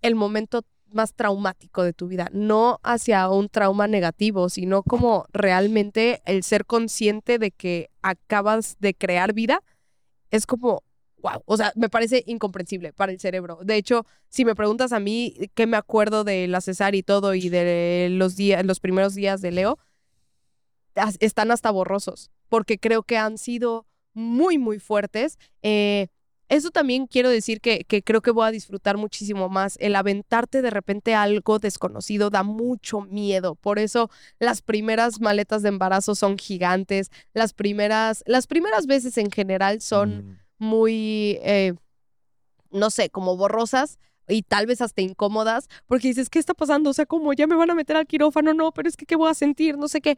[0.03, 0.63] el momento
[0.95, 6.67] más traumático de tu vida, no hacia un trauma negativo, sino como realmente el ser
[6.67, 9.63] consciente de que acabas de crear vida
[10.31, 10.83] es como,
[11.19, 13.59] wow, o sea, me parece incomprensible para el cerebro.
[13.63, 17.35] De hecho, si me preguntas a mí qué me acuerdo de la cesárea y todo
[17.35, 19.79] y de los días, los primeros días de Leo,
[21.21, 25.39] están hasta borrosos, porque creo que han sido muy, muy fuertes.
[25.63, 26.09] Eh,
[26.57, 29.77] eso también quiero decir que, que creo que voy a disfrutar muchísimo más.
[29.81, 33.55] El aventarte de repente a algo desconocido da mucho miedo.
[33.55, 37.11] Por eso las primeras maletas de embarazo son gigantes.
[37.33, 41.75] Las primeras, las primeras veces en general son Mm, muy, eh,
[42.71, 43.99] no sé, como borrosas.
[44.29, 46.91] y tal vez hasta incómodas, porque dices, ¿qué está pasando?
[46.91, 47.33] O sea, ¿cómo?
[47.33, 48.55] ¿Ya me van a meter al quirófano?
[48.55, 49.77] No, pero es que, ¿qué voy a sentir?
[49.77, 50.17] No sé qué.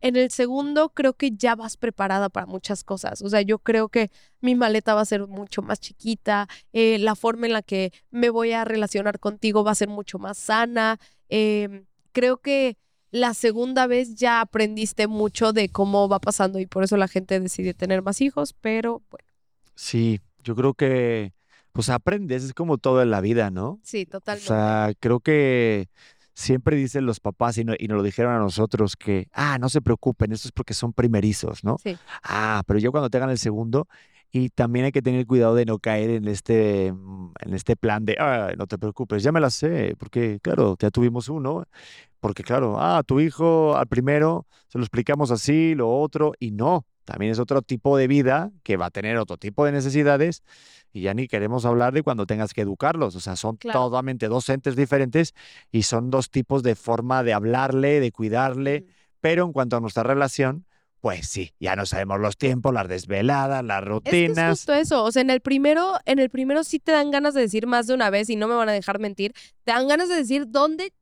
[0.00, 3.22] En el segundo creo que ya vas preparada para muchas cosas.
[3.22, 7.14] O sea, yo creo que mi maleta va a ser mucho más chiquita, eh, la
[7.16, 10.98] forma en la que me voy a relacionar contigo va a ser mucho más sana.
[11.28, 12.76] Em, creo que
[13.10, 17.40] la segunda vez ya aprendiste mucho de cómo va pasando y por eso la gente
[17.40, 19.26] decide tener más hijos, pero bueno.
[19.74, 21.32] Sí, yo creo que
[21.72, 23.80] pues aprendes, es como todo en la vida, ¿no?
[23.82, 24.46] Sí, O totalmente.
[24.46, 25.88] sea, creo que
[26.36, 29.70] siempre dicen los papás y, no- y nos lo dijeron a nosotros que, ah, no
[29.70, 31.78] se preocupen, esto es porque son primerizos, ¿no?
[31.82, 31.96] Sí.
[32.22, 33.88] Ah, pero yo cuando tengan el segundo,
[34.30, 38.04] y también hay que tener cuidado de no caer en este, mm, en este plan
[38.04, 41.64] de, ah, no te preocupes, ya me la sé, porque claro, ya tuvimos uno,
[42.20, 46.84] porque claro, ah, tu hijo al primero se lo explicamos así, lo otro, y no,
[47.06, 50.42] también es otro tipo de vida que va a tener otro tipo de necesidades,
[50.96, 53.80] y ya ni queremos hablar de cuando tengas que educarlos, o sea, son Claro.
[53.90, 55.34] totalmente dos entes diferentes
[55.70, 58.86] y son dos tipos de forma de hablarle, de cuidarle,
[59.20, 60.64] pero en cuanto a nuestra relación,
[61.00, 64.50] pues sí, ya no sabemos los tiempos, las desveladas, las Es que es rutinas.
[64.58, 67.42] justo eso, o sea, en el primero, en el primero sí te dan ganas de
[67.42, 69.32] decir más de una vez y no me van a dejar mentir,
[69.64, 70.92] te dan ganas de decir dónde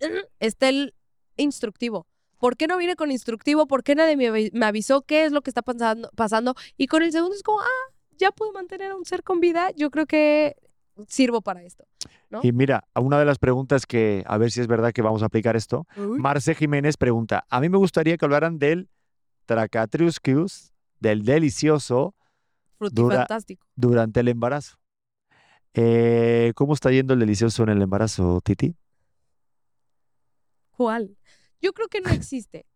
[0.40, 0.94] está el
[1.36, 2.06] instructivo.
[2.38, 3.66] ¿Por qué no viene con instructivo?
[3.66, 4.16] ¿Por qué nadie
[4.52, 6.54] me avisó qué es lo que está pasando, pasando?
[6.76, 7.91] Y con el segundo es como, ah,
[8.22, 10.56] ya puedo mantener a un ser con vida, yo creo que
[11.08, 11.84] sirvo para esto.
[12.30, 12.40] ¿no?
[12.42, 15.26] Y mira, una de las preguntas que, a ver si es verdad que vamos a
[15.26, 15.86] aplicar esto,
[16.18, 18.88] Marce Jiménez pregunta, a mí me gustaría que hablaran del
[19.46, 22.14] tracatruscus, del delicioso,
[22.78, 23.26] dura-
[23.74, 24.78] durante el embarazo.
[25.74, 28.76] Eh, ¿Cómo está yendo el delicioso en el embarazo, Titi?
[30.76, 31.16] ¿Cuál?
[31.60, 32.66] Yo creo que no existe.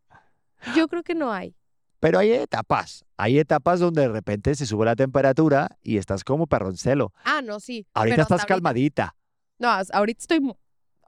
[0.74, 1.54] Yo creo que no hay.
[2.00, 6.46] Pero hay etapas, hay etapas donde de repente se sube la temperatura y estás como
[6.46, 7.12] perroncelo.
[7.24, 7.86] Ah, no, sí.
[7.94, 9.16] Ahorita pero estás ahorita- calmadita.
[9.58, 10.40] No, ahorita estoy,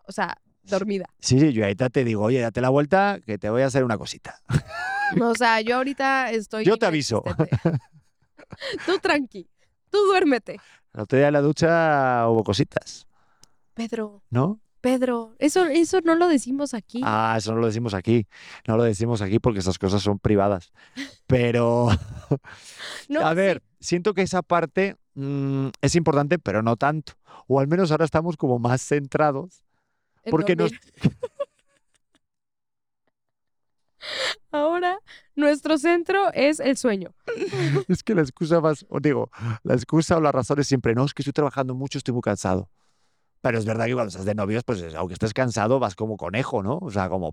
[0.07, 1.05] o sea, dormida.
[1.21, 3.85] Sí, sí, yo ahorita te digo, oye, date la vuelta que te voy a hacer
[3.85, 4.41] una cosita.
[5.21, 6.65] O sea, yo ahorita estoy.
[6.65, 7.23] Yo te aviso.
[8.87, 9.49] Tú tranqui.
[9.91, 10.61] Tú duérmete.
[10.95, 13.07] El otro día en la ducha hubo cositas,
[13.75, 14.61] Pedro, ¿no?
[14.89, 17.03] Pedro, eso, eso no lo decimos aquí.
[17.05, 18.27] Ah, eso no lo decimos aquí.
[18.67, 20.73] No lo decimos aquí porque esas cosas son privadas.
[21.27, 21.89] Pero,
[23.11, 23.37] No, a sí.
[23.37, 27.13] ver, siento que esa parte mm, es importante, pero no tanto.
[27.47, 29.63] O al menos ahora estamos como más centrados.
[30.25, 30.73] en porque nos-.
[34.51, 34.99] Ahora,
[35.37, 37.13] nuestro centro es el sueño.
[37.89, 39.31] Es que la excusa más, digo,
[39.63, 42.23] la excusa o la razón es siempre, no, es que estoy trabajando mucho, estoy muy
[42.23, 42.71] cansado.
[43.41, 46.63] Pero es verdad que cuando estás de novios, pues aunque estés cansado, vas como conejo,
[46.63, 46.79] ¿no?
[46.83, 47.33] O sea, como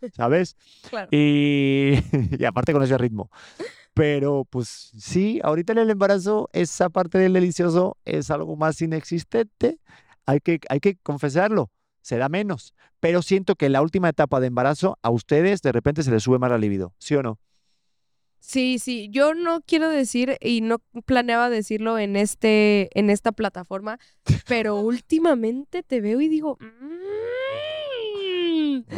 [0.16, 0.56] ¿sabes?
[0.88, 1.08] Claro.
[1.10, 1.94] Y,
[2.38, 3.30] y aparte con ese ritmo.
[3.94, 9.80] Pero pues sí, ahorita en el embarazo esa parte del delicioso es algo más inexistente.
[10.24, 12.74] Hay que, hay que confesarlo, se da menos.
[13.00, 16.22] Pero siento que en la última etapa de embarazo a ustedes de repente se les
[16.22, 17.38] sube más la libido, ¿sí o no?
[18.40, 23.98] Sí, sí, yo no quiero decir y no planeaba decirlo en este en esta plataforma,
[24.46, 26.68] pero últimamente te veo y digo, "Mm,
[28.78, 28.96] sí te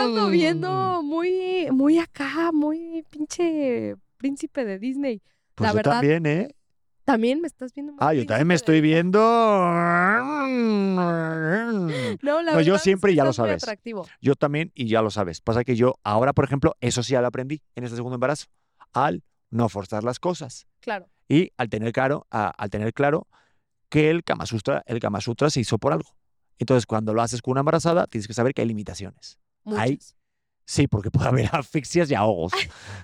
[0.00, 5.22] ando viendo muy muy acá, muy pinche príncipe de Disney.
[5.54, 6.54] Pues La yo verdad, también, ¿eh?
[7.04, 9.20] También me estás viendo muy Ah, yo también me estoy viendo.
[12.22, 13.62] No, la No, yo siempre que ya lo estás sabes.
[13.62, 14.06] atractivo.
[14.20, 15.40] Yo también, y ya lo sabes.
[15.40, 18.46] Pasa que yo ahora, por ejemplo, eso sí ya lo aprendí en este segundo embarazo,
[18.92, 21.08] al no forzar las cosas Claro.
[21.28, 23.28] y al tener claro, a- al tener claro
[23.88, 26.16] que el Kama Sutra, el Kama Sutra se hizo por algo.
[26.58, 29.38] Entonces, cuando lo haces con una embarazada, tienes que saber que hay limitaciones.
[29.76, 29.98] Hay.
[30.68, 32.52] Sí, porque puede haber asfixias y ahogos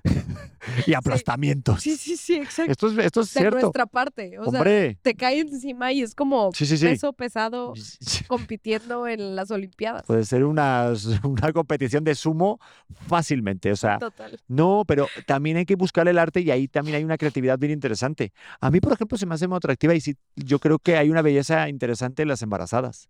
[0.87, 1.81] y aplastamientos.
[1.81, 2.73] Sí, sí, sí, exacto.
[2.73, 3.61] Esto es, esto es de cierto.
[3.61, 4.37] nuestra parte.
[4.41, 4.99] O sea, Hombre.
[5.01, 6.87] te cae encima y es como Sí, sí, sí.
[6.87, 7.73] peso pesado
[8.27, 10.05] compitiendo en las Olimpiadas.
[10.07, 10.93] Puede ser una,
[11.23, 12.59] una competición de sumo
[13.07, 13.71] fácilmente.
[13.71, 14.41] O sea, Total.
[14.49, 17.73] no, pero también hay que buscar el arte y ahí también hay una creatividad bien
[17.73, 18.33] interesante.
[18.61, 21.11] A mí, por ejemplo, se me hace muy atractiva y sí, yo creo que hay
[21.11, 23.09] una belleza interesante en las embarazadas.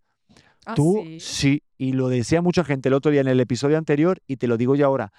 [0.64, 1.20] Ah, Tú, sí.
[1.20, 4.46] sí, y lo decía mucha gente el otro día en el episodio anterior y te
[4.46, 5.12] lo digo ya ahora.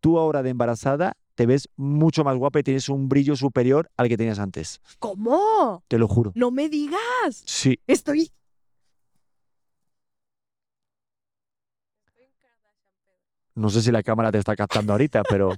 [0.00, 4.08] Tú ahora de embarazada te ves mucho más guapa y tienes un brillo superior al
[4.08, 4.80] que tenías antes.
[4.98, 5.82] ¿Cómo?
[5.88, 6.32] Te lo juro.
[6.34, 7.42] No me digas.
[7.46, 8.30] Sí, Estoy.
[13.54, 15.54] no sé si la cámara te está captando ahorita, pero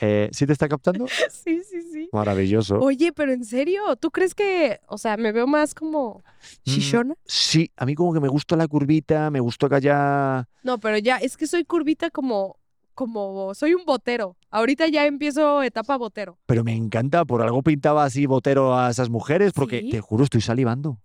[0.00, 1.06] eh, ¿sí te está captando?
[1.30, 2.08] Sí, sí, sí.
[2.12, 2.78] Maravilloso.
[2.80, 6.22] Oye, pero en serio, ¿tú crees que, o sea, me veo más como
[6.64, 6.70] Mm.
[6.70, 7.14] chichona?
[7.24, 10.48] Sí, a mí como que me gusta la curvita, me gustó que haya...
[10.62, 12.58] No, pero ya, es que soy curvita como,
[12.94, 14.36] como, soy un botero.
[14.50, 16.38] Ahorita ya empiezo etapa botero.
[16.46, 19.90] Pero me encanta, por algo pintaba así botero a esas mujeres, porque ¿Sí?
[19.90, 20.98] te juro, estoy salivando.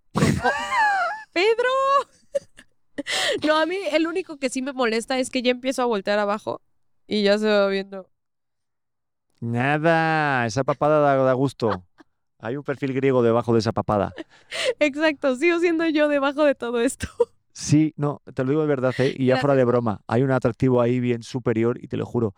[1.34, 1.70] Pedro.
[3.48, 6.20] no, a mí el único que sí me molesta es que ya empiezo a voltear
[6.20, 6.62] abajo
[7.08, 8.10] y ya se va viendo.
[9.42, 11.84] Nada, esa papada da, da gusto.
[12.40, 14.14] Hay un perfil griego debajo de esa papada.
[14.80, 17.08] Exacto, sigo siendo yo debajo de todo esto.
[17.54, 19.14] Sí, no, te lo digo de verdad, ¿eh?
[19.16, 20.00] y ya fuera de broma.
[20.08, 22.34] Hay un atractivo ahí bien superior y te lo juro.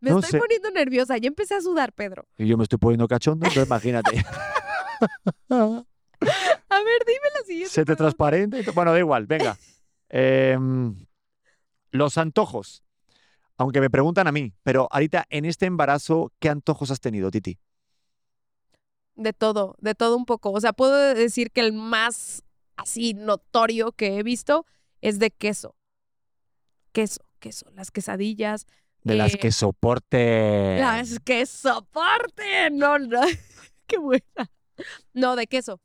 [0.00, 0.38] Me No estoy sé.
[0.40, 2.26] poniendo nerviosa, ya empecé a sudar, Pedro.
[2.36, 4.16] Y yo me estoy poniendo cachondo, entonces imagínate.
[5.48, 5.84] A
[6.20, 7.68] ver, dime la siguiente.
[7.70, 7.96] Se te pregunta.
[7.96, 8.64] transparente.
[8.72, 9.56] Bueno, da igual, venga.
[10.08, 11.06] Em,
[11.92, 12.82] los antojos.
[13.58, 17.58] Aunque me preguntan a mí, pero ahorita en este embarazo, ¿qué antojos has tenido, Titi?
[19.16, 20.52] De todo, de todo un poco.
[20.52, 22.44] O sea, puedo decir que el más
[22.76, 24.64] así notorio que he visto
[25.00, 25.74] es de queso.
[26.92, 27.66] Queso, queso.
[27.74, 28.66] Las quesadillas,
[29.02, 30.78] De las Eh, que soporte.
[30.78, 32.78] las que soporten.
[32.78, 33.20] No, no.
[33.86, 34.50] Qué buena.
[35.14, 35.80] No, de queso.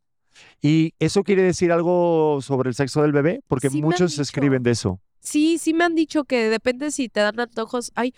[0.62, 3.42] ¿Y eso quiere decir algo sobre el sexo del bebé?
[3.48, 5.00] Porque Sí muchos escriben de eso.
[5.24, 8.14] Sí, sí me han dicho que depende si te dan antojos, ay,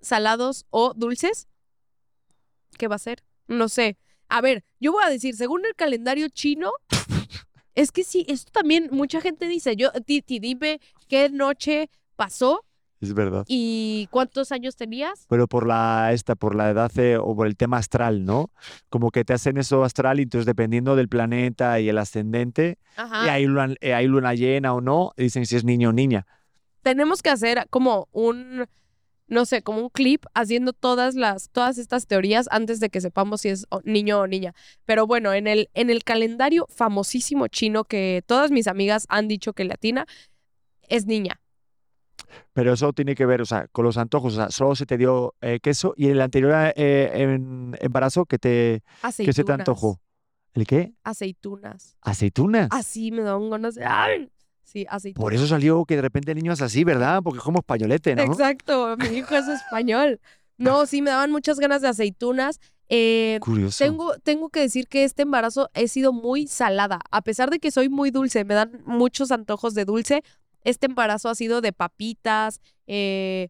[0.00, 1.48] salados o dulces.
[2.78, 3.24] ¿Qué va a ser?
[3.48, 3.98] No sé.
[4.28, 6.70] A ver, yo voy a decir, según el calendario chino,
[7.74, 12.64] es que sí, esto también mucha gente dice, yo, Titi, dime qué noche pasó
[13.00, 13.44] Es verdad.
[13.46, 15.26] y cuántos años tenías.
[15.28, 16.90] Pero por la esta, por la edad
[17.20, 18.50] o por el tema astral, ¿no?
[18.88, 23.28] Como que te hacen eso astral y entonces dependiendo del planeta y el ascendente, y
[23.28, 26.26] hay luna, eh, hay luna llena o no, dicen si es niño o niña.
[26.82, 28.66] Tenemos que hacer como un,
[29.28, 33.42] no sé, como un clip haciendo todas las, todas estas teorías antes de que sepamos
[33.42, 34.54] si es niño o niña.
[34.86, 39.52] Pero bueno, en el, en el calendario famosísimo chino que todas mis amigas han dicho
[39.52, 40.06] que latina,
[40.88, 41.40] es niña.
[42.52, 44.96] Pero eso tiene que ver, o sea, con los antojos, o sea, solo se te
[44.98, 49.26] dio eh, queso y en el anterior eh, en- embarazo que te Aceitunas.
[49.26, 50.00] que se te antojó.
[50.54, 50.92] ¿El qué?
[51.04, 51.96] Aceitunas.
[52.00, 52.68] Aceitunas.
[52.72, 53.84] Así me dan ganas de...
[53.84, 54.30] ¡Ay!
[54.64, 55.22] Sí, aceitunas.
[55.24, 57.22] Por eso salió que de repente el niño es así, ¿verdad?
[57.22, 58.22] Porque es como españolete, ¿no?
[58.24, 60.20] Exacto, mi hijo es español.
[60.60, 62.58] No, sí, me daban muchas ganas de aceitunas.
[62.88, 63.84] Eh, Curioso.
[63.84, 66.98] Tengo, tengo que decir que este embarazo he sido muy salada.
[67.12, 70.24] A pesar de que soy muy dulce, me dan muchos antojos de dulce.
[70.64, 73.48] Este embarazo ha sido de papitas, eh,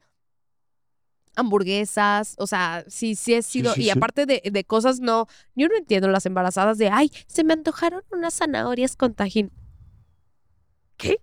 [1.37, 3.73] hamburguesas, o sea, sí, sí he sido.
[3.75, 3.91] sí, y sí.
[3.91, 8.03] aparte de, de cosas no, yo no entiendo las embarazadas de, ay, se me antojaron
[8.11, 9.53] unas zanahorias con tajín.
[10.97, 11.19] ¿Qué?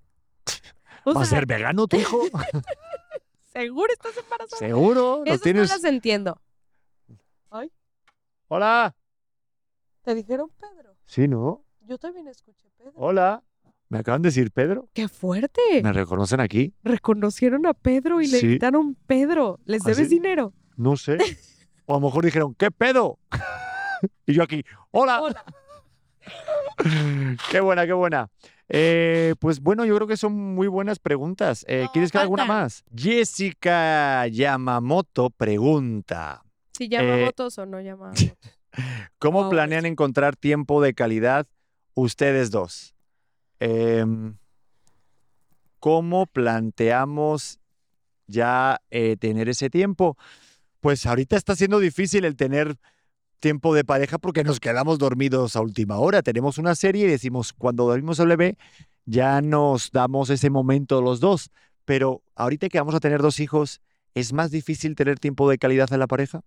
[1.03, 2.21] O ¿Va a ser vegano tu hijo?
[3.53, 4.57] ¿seguro estás embarazada?
[4.59, 5.17] Seguro.
[5.19, 5.69] Lo Esas tienes.
[5.69, 6.41] no las entiendo.
[8.47, 8.95] Hola.
[10.03, 10.95] ¿Te dijeron Pedro?
[11.05, 11.65] Sí, ¿no?
[11.81, 12.91] Yo también escuché Pedro.
[12.95, 13.43] Hola.
[13.89, 14.89] Me acaban de decir Pedro.
[14.93, 15.61] ¡Qué fuerte!
[15.83, 16.73] Me reconocen aquí.
[16.83, 18.47] reconocieron a Pedro y le Sí.
[18.47, 20.53] gritaron Pedro, ¿les ¿Ah, debes dinero?
[20.75, 21.17] No sé.
[21.85, 23.19] O a lo mejor dijeron, ¿qué pedo?
[24.25, 25.21] y yo aquí, hola.
[27.51, 28.29] qué buena, qué buena.
[28.67, 31.63] Eh, pues bueno, yo creo que son muy buenas preguntas.
[31.67, 32.83] Eh, No, ¿Quieres que haga alguna más?
[32.95, 38.33] Jessica Yamamoto pregunta, Si llama Eh, o no llama motos.
[39.19, 41.45] ¿cómo Wow, planean encontrar tiempo de calidad
[41.93, 42.94] ustedes dos?
[43.59, 44.37] Em,
[45.79, 47.59] ¿Cómo planteamos
[48.27, 50.17] ya eh, tener ese tiempo?
[50.79, 52.77] Pues ahorita está siendo difícil el tener
[53.39, 56.23] tiempo de pareja porque nos quedamos dormidos a última hora.
[56.23, 58.57] Tenemos una serie y decimos, cuando dormimos el bebé,
[59.05, 61.51] ya nos damos ese momento los dos.
[61.85, 63.81] Pero ahorita que vamos a tener dos hijos,
[64.15, 66.41] ¿es más difícil tener tiempo de calidad en la pareja?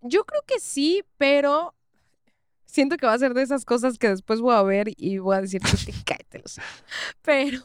[0.00, 1.74] Yo creo que sí, pero
[2.72, 5.36] siento que va a ser de esas cosas que después voy a ver y voy
[5.36, 6.84] a decir, "Titi, cállate los ojos".
[7.22, 7.60] Pero,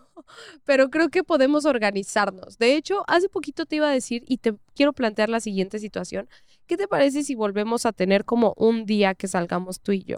[0.66, 2.58] pero creo que podemos organizarnos.
[2.58, 6.30] De hecho, hace poquito te iba a decir y te quiero plantear la siguiente situación.
[6.68, 10.18] ¿Qué te parece si volvemos a tener como un día que salgamos tú y yo?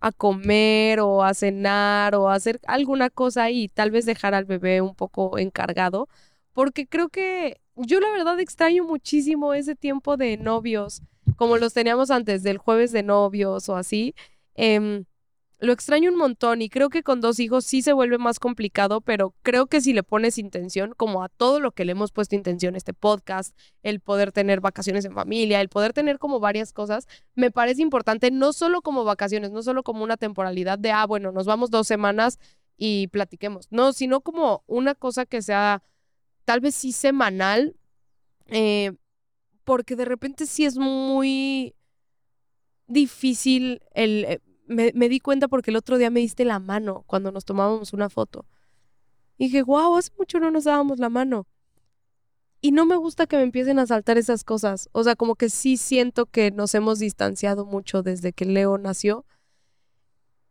[0.00, 4.46] A comer o a cenar o a hacer alguna cosa y tal vez dejar al
[4.46, 6.08] bebé un poco encargado.
[6.54, 11.02] Porque creo que yo la verdad extraño muchísimo ese tiempo de novios,
[11.36, 14.14] como los teníamos antes, del jueves de novios o así.
[14.54, 15.04] Em,
[15.64, 19.00] lo extraño un montón y creo que con dos hijos sí se vuelve más complicado,
[19.00, 22.34] pero creo que si le pones intención, como a todo lo que le hemos puesto
[22.34, 27.06] intención, este podcast, el poder tener vacaciones en familia, el poder tener como varias cosas,
[27.34, 31.32] me parece importante, no solo como vacaciones, no solo como una temporalidad de, ah, bueno,
[31.32, 32.38] nos vamos dos semanas
[32.76, 35.82] y platiquemos, no, sino como una cosa que sea
[36.44, 37.76] tal vez sí semanal,
[38.46, 38.92] eh,
[39.64, 41.74] porque de repente sí es muy
[42.86, 44.24] difícil el...
[44.24, 47.44] eh, me, me di cuenta porque el otro día me diste la mano cuando nos
[47.44, 48.46] tomábamos una foto.
[49.36, 51.46] Y dije, wow, hace mucho no nos dábamos la mano.
[52.62, 54.88] Y no me gusta que me empiecen a saltar esas cosas.
[54.92, 59.26] O sea, como que sí siento que nos hemos distanciado mucho desde que Leo nació.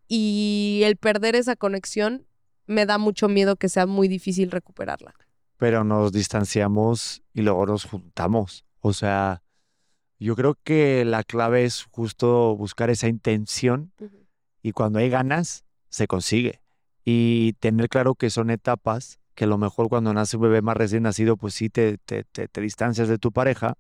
[0.08, 2.28] y el perder esa conexión
[2.68, 5.16] me da mucho miedo que sea muy difícil recuperarla.
[5.58, 8.66] Pero nos distanciamos y luego nos juntamos.
[8.86, 9.42] O sea,
[10.20, 13.94] yo creo que la clave es justo buscar esa intención
[14.62, 16.62] y cuando hay ganas, se consigue.
[17.06, 20.76] Y tener claro que son etapas, que a lo mejor cuando nace un bebé más
[20.76, 23.76] recién nacido, pues sí te, te, te, distancias de tu pareja,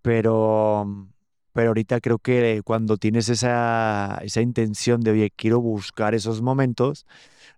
[0.00, 1.10] pero,
[1.52, 7.04] pero ahorita creo que cuando tienes esa, esa intención de, oye, quiero buscar esos momentos,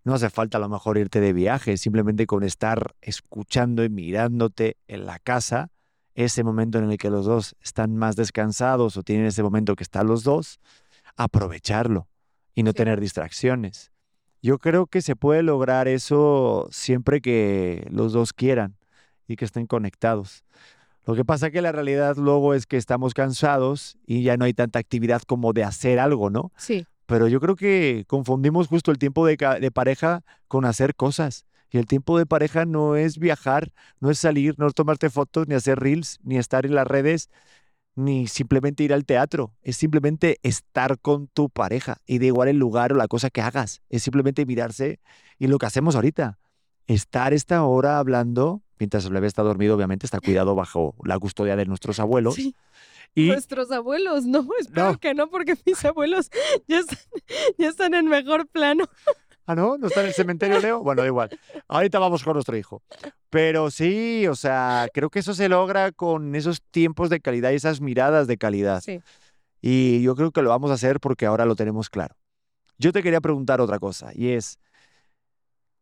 [0.02, 4.78] no hace falta a lo mejor irte de viaje, simplemente con estar escuchando y mirándote
[4.88, 5.70] en la casa,
[6.14, 9.82] ese momento en el que los dos están más descansados o tienen ese momento que
[9.82, 10.60] están los dos,
[11.16, 12.08] aprovecharlo
[12.54, 13.90] y no tener distracciones.
[14.42, 18.76] Yo creo que se puede lograr eso siempre que los dos quieran
[19.26, 20.44] y que estén conectados.
[21.06, 24.54] Lo que pasa que la realidad luego es que estamos cansados y ya no hay
[24.54, 26.52] tanta actividad como de hacer algo, ¿no?
[26.56, 26.86] Sí.
[27.06, 31.44] Pero yo creo que confundimos justo el tiempo de, de pareja con hacer cosas.
[31.74, 35.48] Y el tiempo de pareja no es viajar, no es salir, no es tomarte fotos,
[35.48, 37.30] ni hacer reels, ni estar en las redes,
[37.96, 42.58] ni simplemente ir al teatro, es simplemente estar con tu pareja y de igual el
[42.58, 45.00] lugar o la cosa que hagas, es simplemente mirarse
[45.36, 46.38] y lo que hacemos ahorita,
[46.86, 51.56] estar esta hora hablando, mientras el bebé está dormido, obviamente está cuidado bajo la custodia
[51.56, 52.38] de nuestros abuelos.
[53.16, 53.28] Y...
[53.28, 56.30] Nuestros abuelos, no, espero que no, porque mis abuelos
[56.68, 56.82] ya
[57.58, 58.88] ya están en mejor plano.
[59.46, 60.82] Ah, no, no está en el cementerio, Leo.
[60.82, 61.28] Bueno, da igual.
[61.68, 62.82] Ahorita vamos con nuestro hijo.
[63.28, 67.56] Pero sí, o sea, creo que eso se logra con esos tiempos de calidad y
[67.56, 68.80] esas miradas de calidad.
[68.80, 69.00] Sí.
[69.60, 72.16] Y yo creo que lo vamos a hacer porque ahora lo tenemos claro.
[72.78, 74.58] Yo te quería preguntar otra cosa y es,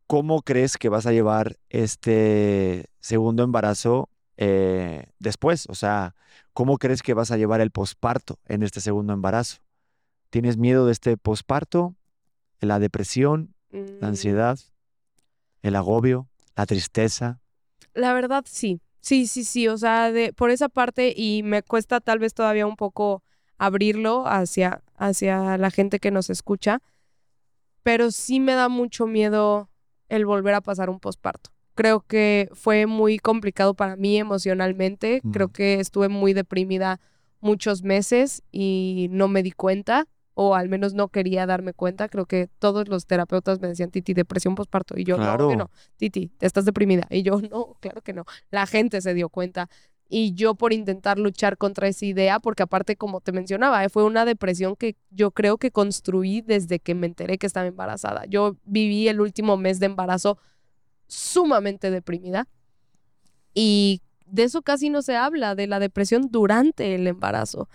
[0.06, 5.66] ¿cómo crees que vas a llevar este segundo embarazo eh, después?
[5.68, 6.16] O sea,
[6.52, 9.58] ¿cómo crees que vas a llevar el posparto en este segundo embarazo?
[10.30, 11.94] ¿Tienes miedo de este posparto?
[12.66, 14.10] la depresión, la mm.
[14.10, 14.58] ansiedad,
[15.62, 17.40] el agobio, la tristeza.
[17.94, 18.80] La verdad, sí.
[19.00, 19.68] Sí, sí, sí.
[19.68, 23.22] O sea, de, por esa parte, y me cuesta tal vez todavía un poco
[23.58, 26.80] abrirlo hacia, hacia la gente que nos escucha,
[27.82, 29.68] pero sí me da mucho miedo
[30.08, 31.50] el volver a pasar un posparto.
[31.74, 35.22] Creo que fue muy complicado para mí emocionalmente.
[35.32, 37.00] Creo que estuve muy deprimida
[37.40, 42.08] muchos meses y no me di cuenta o al menos no quería darme cuenta.
[42.08, 44.98] Creo que todos los terapeutas me decían, Titi, depresión postparto.
[44.98, 47.06] Y yo, no, que no, Titi, estás deprimida.
[47.10, 48.24] Y yo, no, claro que no.
[48.50, 49.68] La gente se dio cuenta.
[50.08, 54.04] Y yo por intentar luchar contra esa idea, porque aparte, como te mencionaba, eh, fue
[54.04, 58.26] una depresión que yo creo que construí desde que me enteré que estaba embarazada.
[58.26, 60.38] Yo viví el último mes de embarazo
[61.06, 62.46] sumamente deprimida.
[63.54, 67.68] Y de eso casi no se habla, de la depresión durante el embarazo.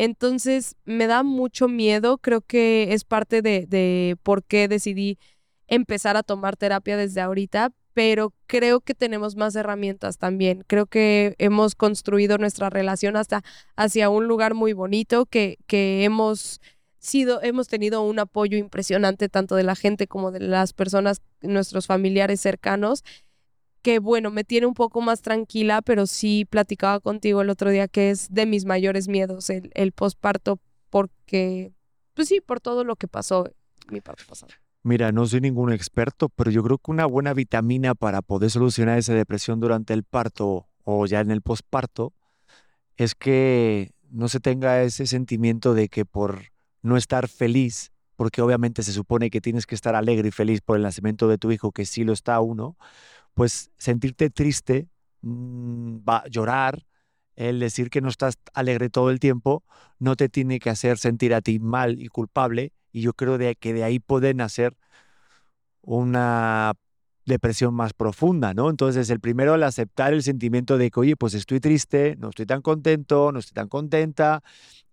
[0.00, 5.18] Entonces, me da mucho miedo, creo que es parte de, por qué decidí
[5.66, 10.62] empezar a tomar terapia desde ahorita, pero creo que tenemos más herramientas también.
[10.68, 13.42] Creo que hemos construido nuestra relación hasta
[13.74, 16.60] hacia un lugar muy bonito, que, que hemos
[17.00, 21.88] sido, hemos tenido un apoyo impresionante tanto de la gente como de las personas, nuestros
[21.88, 23.02] familiares cercanos,
[23.82, 27.88] que bueno, me tiene un poco más tranquila, pero sí platicaba contigo el otro día
[27.88, 30.58] que es de mis mayores miedos el, el posparto
[30.90, 31.72] porque,
[32.14, 33.50] pues sí, por todo lo que pasó
[33.90, 34.52] mi parto pasado.
[34.82, 38.98] Mira, no soy ningún experto, pero yo creo que una buena vitamina para poder solucionar
[38.98, 42.12] esa depresión durante el parto o ya en el posparto
[42.96, 46.44] es que no se tenga ese sentimiento de que por
[46.82, 50.76] no estar feliz, porque obviamente se supone que tienes que estar alegre y feliz por
[50.76, 52.76] el nacimiento de tu hijo, que sí lo está uno,
[53.34, 54.88] pues sentirte triste,
[55.22, 56.84] mm, va, llorar,
[57.36, 59.62] el decir que no estás alegre todo el tiempo,
[60.00, 62.72] no te tiene que hacer sentir a ti mal y culpable.
[62.92, 64.76] Y yo creo de, que de ahí puede nacer
[65.82, 66.74] una
[67.28, 68.70] depresión más profunda, ¿no?
[68.70, 72.46] Entonces, el primero, el aceptar el sentimiento de que, oye, pues estoy triste, no estoy
[72.46, 74.42] tan contento, no estoy tan contenta,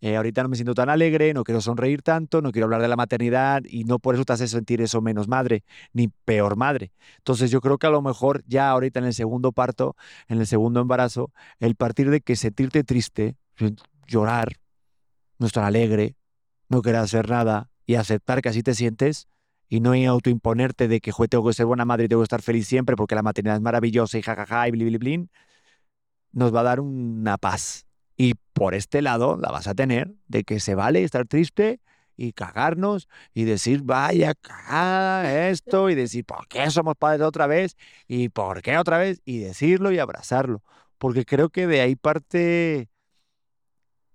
[0.02, 2.88] eh, ahorita no me siento tan alegre, no quiero sonreír tanto, no quiero hablar de
[2.88, 5.64] la maternidad y no por eso te hace sentir eso menos madre,
[5.94, 6.92] ni peor madre.
[7.18, 9.96] Entonces, yo creo que a lo mejor ya ahorita en el segundo parto,
[10.28, 13.36] en el segundo embarazo, el partir de que sentirte triste,
[14.06, 14.58] llorar,
[15.40, 16.16] no estar alegre,
[16.70, 19.28] no querer hacer nada y aceptar que así te sientes,
[19.70, 22.68] y no autoimponerte de que tengo que ser buena madre y tengo que estar feliz
[22.68, 25.30] siempre porque la maternidad es maravillosa y jajaja y bli,
[26.32, 27.88] nos va a dar una paz.
[28.18, 31.82] Y por este lado la vas a tener de que se vale estar triste
[32.18, 37.76] y cagarnos y decir, vaya, cagada esto y decir, ¿por qué somos padres otra vez?
[38.08, 39.22] ¿Y por qué otra vez?
[39.26, 40.64] Y decirlo y abrazarlo.
[40.98, 42.90] Porque creo que de ahí parte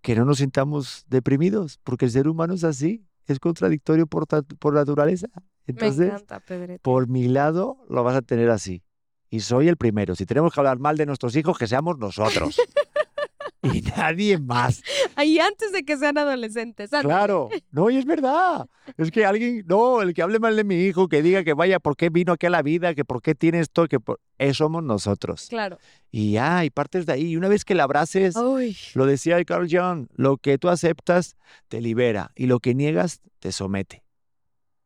[0.00, 3.04] que no nos sintamos deprimidos, porque el ser humano es así.
[3.26, 4.26] Es contradictorio por,
[4.58, 5.28] por naturaleza.
[5.66, 6.80] Me Entonces, encanta, Pedrete.
[6.80, 8.82] por mi lado, lo vas a tener así.
[9.28, 10.16] Y soy el primero.
[10.16, 12.60] Si tenemos que hablar mal de nuestros hijos, que seamos nosotros.
[13.62, 14.82] y nadie más.
[15.20, 16.92] Ahí antes de que sean adolescentes.
[16.92, 17.06] antes.
[17.06, 17.48] Claro.
[17.72, 18.66] No, y es verdad.
[18.96, 21.78] Es que alguien, no, el que hable mal de mi hijo, que diga que vaya,
[21.78, 22.94] ¿por qué vino aquí a la vida?
[22.94, 24.18] Que por qué tiene esto, que por...
[24.38, 25.46] eh, somos nosotros.
[25.48, 25.78] Claro.
[26.10, 27.26] Y ya, y partes de ahí.
[27.32, 30.68] Y una vez que la abraces, Uy, lo decía el Carl Jung, lo que tú
[30.68, 31.36] aceptas
[31.68, 34.02] te libera y lo que niegas te somete.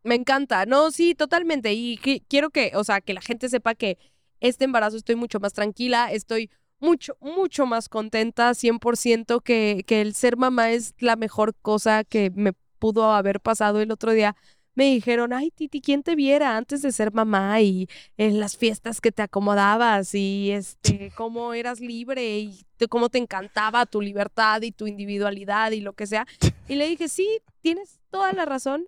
[0.03, 0.67] me encanta.
[0.67, 1.73] No, sí, totalmente.
[1.73, 1.97] Y
[2.29, 3.97] quiero que, o sea, que la gente sepa que
[4.41, 10.15] este embarazo estoy mucho más tranquila, estoy mucho, mucho más contenta, 100%, que, que el
[10.15, 14.37] ser mamá es la mejor cosa que me pudo haber pasado el otro día.
[14.75, 17.61] Me dijeron, ay, Titi, ¿quién te viera antes de ser mamá?
[17.61, 23.09] Y en las fiestas que te acomodabas y este, cómo eras libre y de cómo
[23.09, 26.27] te encantaba tu libertad y tu individualidad y lo que sea.
[26.69, 28.87] Y le dije, sí, tienes toda la razón,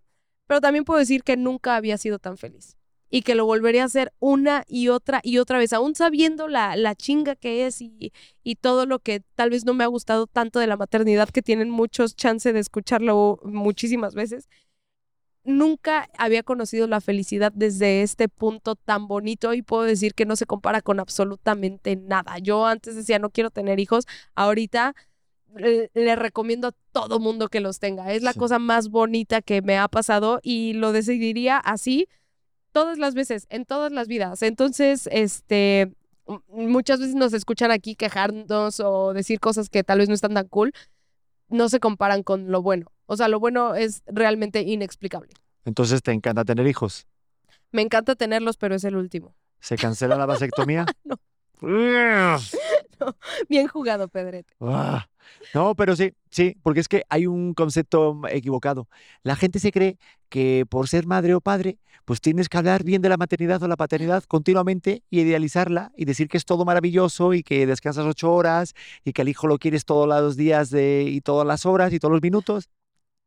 [0.48, 2.76] pero también puedo decir que nunca había sido tan feliz
[3.10, 6.76] y que lo volvería a hacer una y otra y otra vez, aún sabiendo la,
[6.76, 8.12] la chinga que es y,
[8.42, 11.42] y todo lo que tal vez no me ha gustado tanto de la maternidad, que
[11.42, 14.48] tienen muchos chances de escucharlo muchísimas veces.
[15.44, 20.34] Nunca había conocido la felicidad desde este punto tan bonito y puedo decir que no
[20.34, 22.38] se compara con absolutamente nada.
[22.38, 24.96] Yo antes decía no quiero tener hijos, ahorita
[25.54, 28.12] le, le recomiendo a todo mundo que los tenga.
[28.12, 28.38] Es la Sí.
[28.40, 32.08] cosa más bonita que me ha pasado y lo decidiría así
[32.76, 34.42] todas las veces, en todas las vidas.
[34.42, 35.94] Entonces, este,
[36.48, 40.46] muchas veces nos escuchan aquí quejarnos o decir cosas que tal vez no están tan
[40.48, 40.74] cool.
[41.48, 42.92] No se comparan con lo bueno.
[43.06, 45.30] O sea, lo bueno es realmente inexplicable.
[45.64, 47.06] Entonces te encanta tener hijos.
[47.72, 49.34] Me encanta tenerlos, pero es el último.
[49.58, 50.84] ¿Se cancela la vasectomía?
[51.04, 51.16] No.
[51.62, 52.40] Ugh.
[53.48, 54.52] Bien jugado, Pedrete.
[54.60, 55.06] Ah,
[55.54, 58.88] No, pero sí, sí, porque es que hay un concepto equivocado.
[59.22, 63.02] La gente se cree que por ser madre o padre, pues tienes que hablar bien
[63.02, 67.34] de la maternidad o la paternidad continuamente y idealizarla y decir que es todo maravilloso
[67.34, 68.74] y que descansas ocho horas
[69.04, 71.98] y que al hijo lo quieres todos los días de, y todas las horas y
[71.98, 72.68] todos los minutos.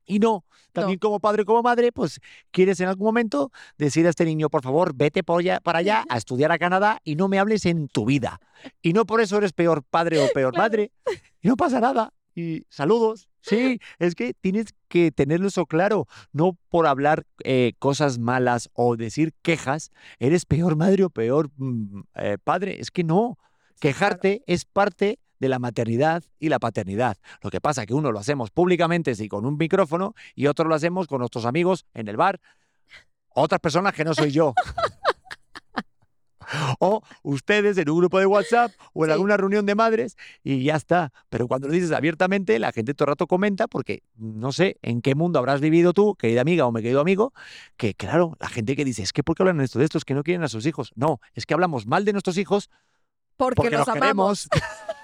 [0.10, 2.19] Y no, también como padre como madre, pues
[2.49, 6.03] quieres en algún momento decir a este niño, por favor, vete por allá, para allá
[6.10, 8.41] a estudiar a Canadá y no me hables en tu vida.
[8.81, 10.64] Y no por eso eres peor padre o peor Claro.
[10.64, 10.91] madre.
[11.41, 12.11] Y no pasa nada.
[12.34, 13.30] Y saludos.
[13.41, 16.07] Sí, es que tienes que tenerlo eso claro.
[16.34, 21.99] No por hablar eh, cosas malas o decir quejas, eres peor madre o peor mm,
[22.15, 22.81] eh, padre.
[22.81, 23.38] Es que no.
[23.80, 27.18] Quejarte es parte de la maternidad y la paternidad.
[27.41, 30.68] Lo que pasa es que uno lo hacemos públicamente, sí, con un micrófono, y otro
[30.68, 32.40] lo hacemos con nuestros amigos en el bar.
[33.30, 34.53] Otras personas que no soy yo.
[36.80, 39.14] o ustedes en un grupo de WhatsApp o en Sí.
[39.14, 41.14] alguna reunión de madres y ya está.
[41.30, 45.02] Pero cuando lo dices abiertamente, la gente todo el rato comenta porque no sé en
[45.03, 47.34] qué mundo habrás vivido tú, querida amiga o mi querido amigo,
[47.78, 50.16] que claro, la gente que dice, es que ¿por qué hablan esto de estos que
[50.16, 50.91] no quieren a sus hijos?
[50.95, 52.72] No, es que hablamos mal de nuestros hijos
[53.38, 54.48] Porque, porque los los amamos.
[54.49, 54.90] queremos.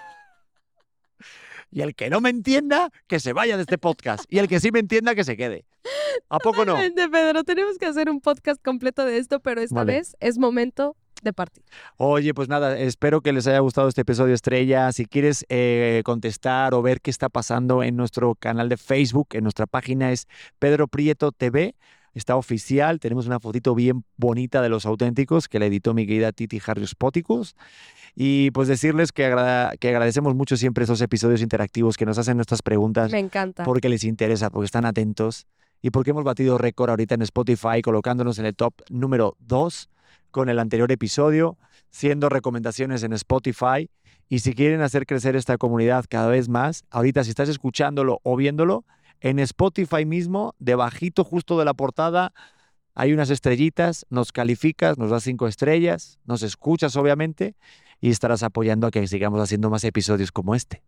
[1.76, 4.23] y el que no me entienda, que se vaya de este podcast.
[4.30, 5.65] Y el que sí me entienda, que se quede.
[6.30, 6.77] ¿A poco no?
[7.11, 9.95] Pedro, tenemos que hacer un podcast completo de esto, pero esta Vale.
[9.95, 11.65] vez es momento de partir.
[11.97, 14.89] Oye, pues nada, espero que les haya gustado este episodio estrella.
[14.93, 19.43] Si quieres eh, contestar o ver qué está pasando en nuestro canal de Facebook, en
[19.43, 20.30] nuestra página es
[20.60, 21.76] Pedro Prieto TV.
[22.16, 26.32] Está oficial, tenemos una fotito bien bonita de los auténticos que la editó mi querida
[26.32, 27.56] Titi Harrius Poticus.
[28.16, 32.38] Y pues decirles que, agra- que agradecemos mucho siempre esos episodios interactivos que nos hacen
[32.38, 33.66] nuestras preguntas Me encanta.
[33.66, 35.46] porque les interesa, porque están atentos
[35.82, 39.90] y porque hemos batido récord ahorita en Spotify colocándonos en el top número 2
[40.32, 41.58] con el anterior episodio,
[41.92, 43.90] siendo recomendaciones en Spotify.
[44.30, 48.36] Y si quieren hacer crecer esta comunidad cada vez más, ahorita si estás escuchándolo o
[48.38, 48.86] viéndolo,
[49.22, 52.34] en Spotify mismo, debajito justo de la portada,
[52.94, 57.56] hay unas estrellitas, nos calificas, nos das cinco estrellas, nos escuchas obviamente
[58.00, 60.82] y estarás apoyando a que sigamos haciendo más episodios como este.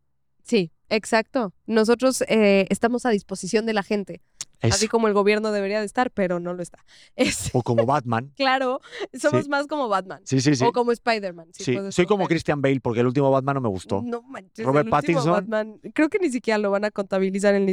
[0.44, 1.54] Sí, exacto.
[1.66, 4.22] Nosotros eh, estamos a disposición de la gente,
[4.62, 6.80] así como el gobierno debería de estar, pero no lo está.
[7.16, 8.32] Es, O como Batman.
[8.38, 8.80] claro,
[9.20, 9.50] somos Sí.
[9.50, 10.64] más como Batman Sí, sí, sí.
[10.66, 11.48] o como Spider-Man.
[11.54, 12.28] si Sí, soy como.
[12.28, 14.02] Christian Bale porque el último Batman no me gustó.
[14.04, 15.32] No manches, Robert el Pattinson.
[15.32, 17.68] Batman, creo que ni siquiera lo van a contabilizar en,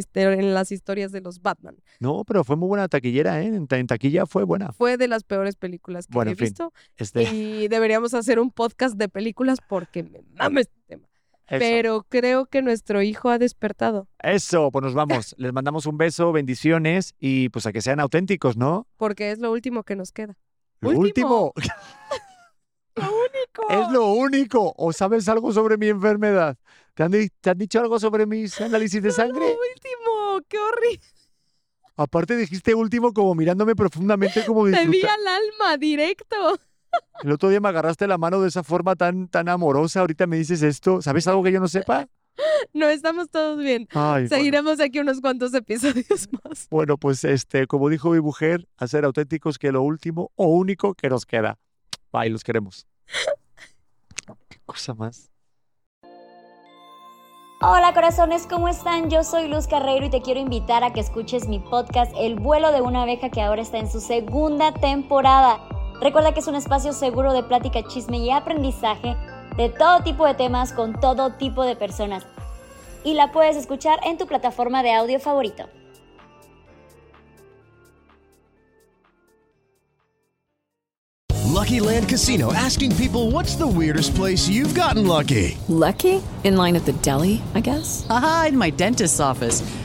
[0.55, 1.77] las historias de los Batman.
[2.01, 3.47] No, pero fue muy buena taquillera, ¿eh?
[3.47, 4.73] En, ta- en taquilla fue buena.
[4.73, 6.45] Fue de las peores películas que Bueno, he en fin.
[6.47, 11.09] visto Este, y deberíamos hacer un podcast de películas porque me mama este tema.
[11.47, 11.59] Eso.
[11.59, 15.35] Pero creo que nuestro hijo ha despertado Eso, pues nos vamos.
[15.39, 18.87] Les mandamos un beso, bendiciones y pues a que sean auténticos, ¿no?
[18.97, 20.37] porque es lo último que nos queda.
[20.81, 21.53] Lo Último.
[21.55, 21.55] último.
[22.97, 23.69] Lo único.
[23.71, 24.73] es lo único.
[24.77, 26.57] ¿O sabes algo sobre mi enfermedad?
[26.95, 27.11] ¿Te han,
[27.41, 29.45] te han dicho algo sobre mis análisis de Lo sangre?
[29.47, 30.41] último.
[30.49, 31.01] Qué horrible.
[31.97, 35.15] Aparte dijiste último como mirándome profundamente como Te vi disfruta.
[35.15, 36.37] al alma, directo.
[37.23, 40.01] El otro día me agarraste la mano de esa forma tan, tan amorosa.
[40.01, 41.01] Ahorita me dices esto.
[41.01, 42.07] ¿Sabes algo que yo no sepa?
[42.73, 43.87] No, estamos todos bien.
[43.93, 44.29] Ay, bueno.
[44.29, 46.67] Seguiremos aquí unos cuantos episodios más.
[46.69, 50.95] Bueno, pues este, como dijo mi mujer, a ser auténticos que lo último o único
[50.95, 51.59] que nos queda.
[52.13, 52.89] Bye, los queremos.
[54.49, 55.31] Qué cosa más.
[57.61, 59.09] Hola corazones, ¿cómo están?
[59.09, 62.73] Yo soy Luz Carreiro y te quiero invitar a que escuches mi podcast El vuelo
[62.73, 65.61] de una abeja que ahora está en su segunda temporada.
[66.01, 69.17] Recuerda que es un espacio seguro de plática, chisme y aprendizaje
[69.57, 72.27] de todo tipo de temas con todo tipo de personas.
[73.05, 75.65] Y la puedes escuchar en tu plataforma de audio favorito.
[81.65, 85.57] Lucky Land Casino asking people what's the weirdest place you've gotten lucky?
[85.69, 86.21] Lucky?
[86.43, 88.07] In line at the deli, I guess?
[88.11, 89.63] Aha, in my dentist's office.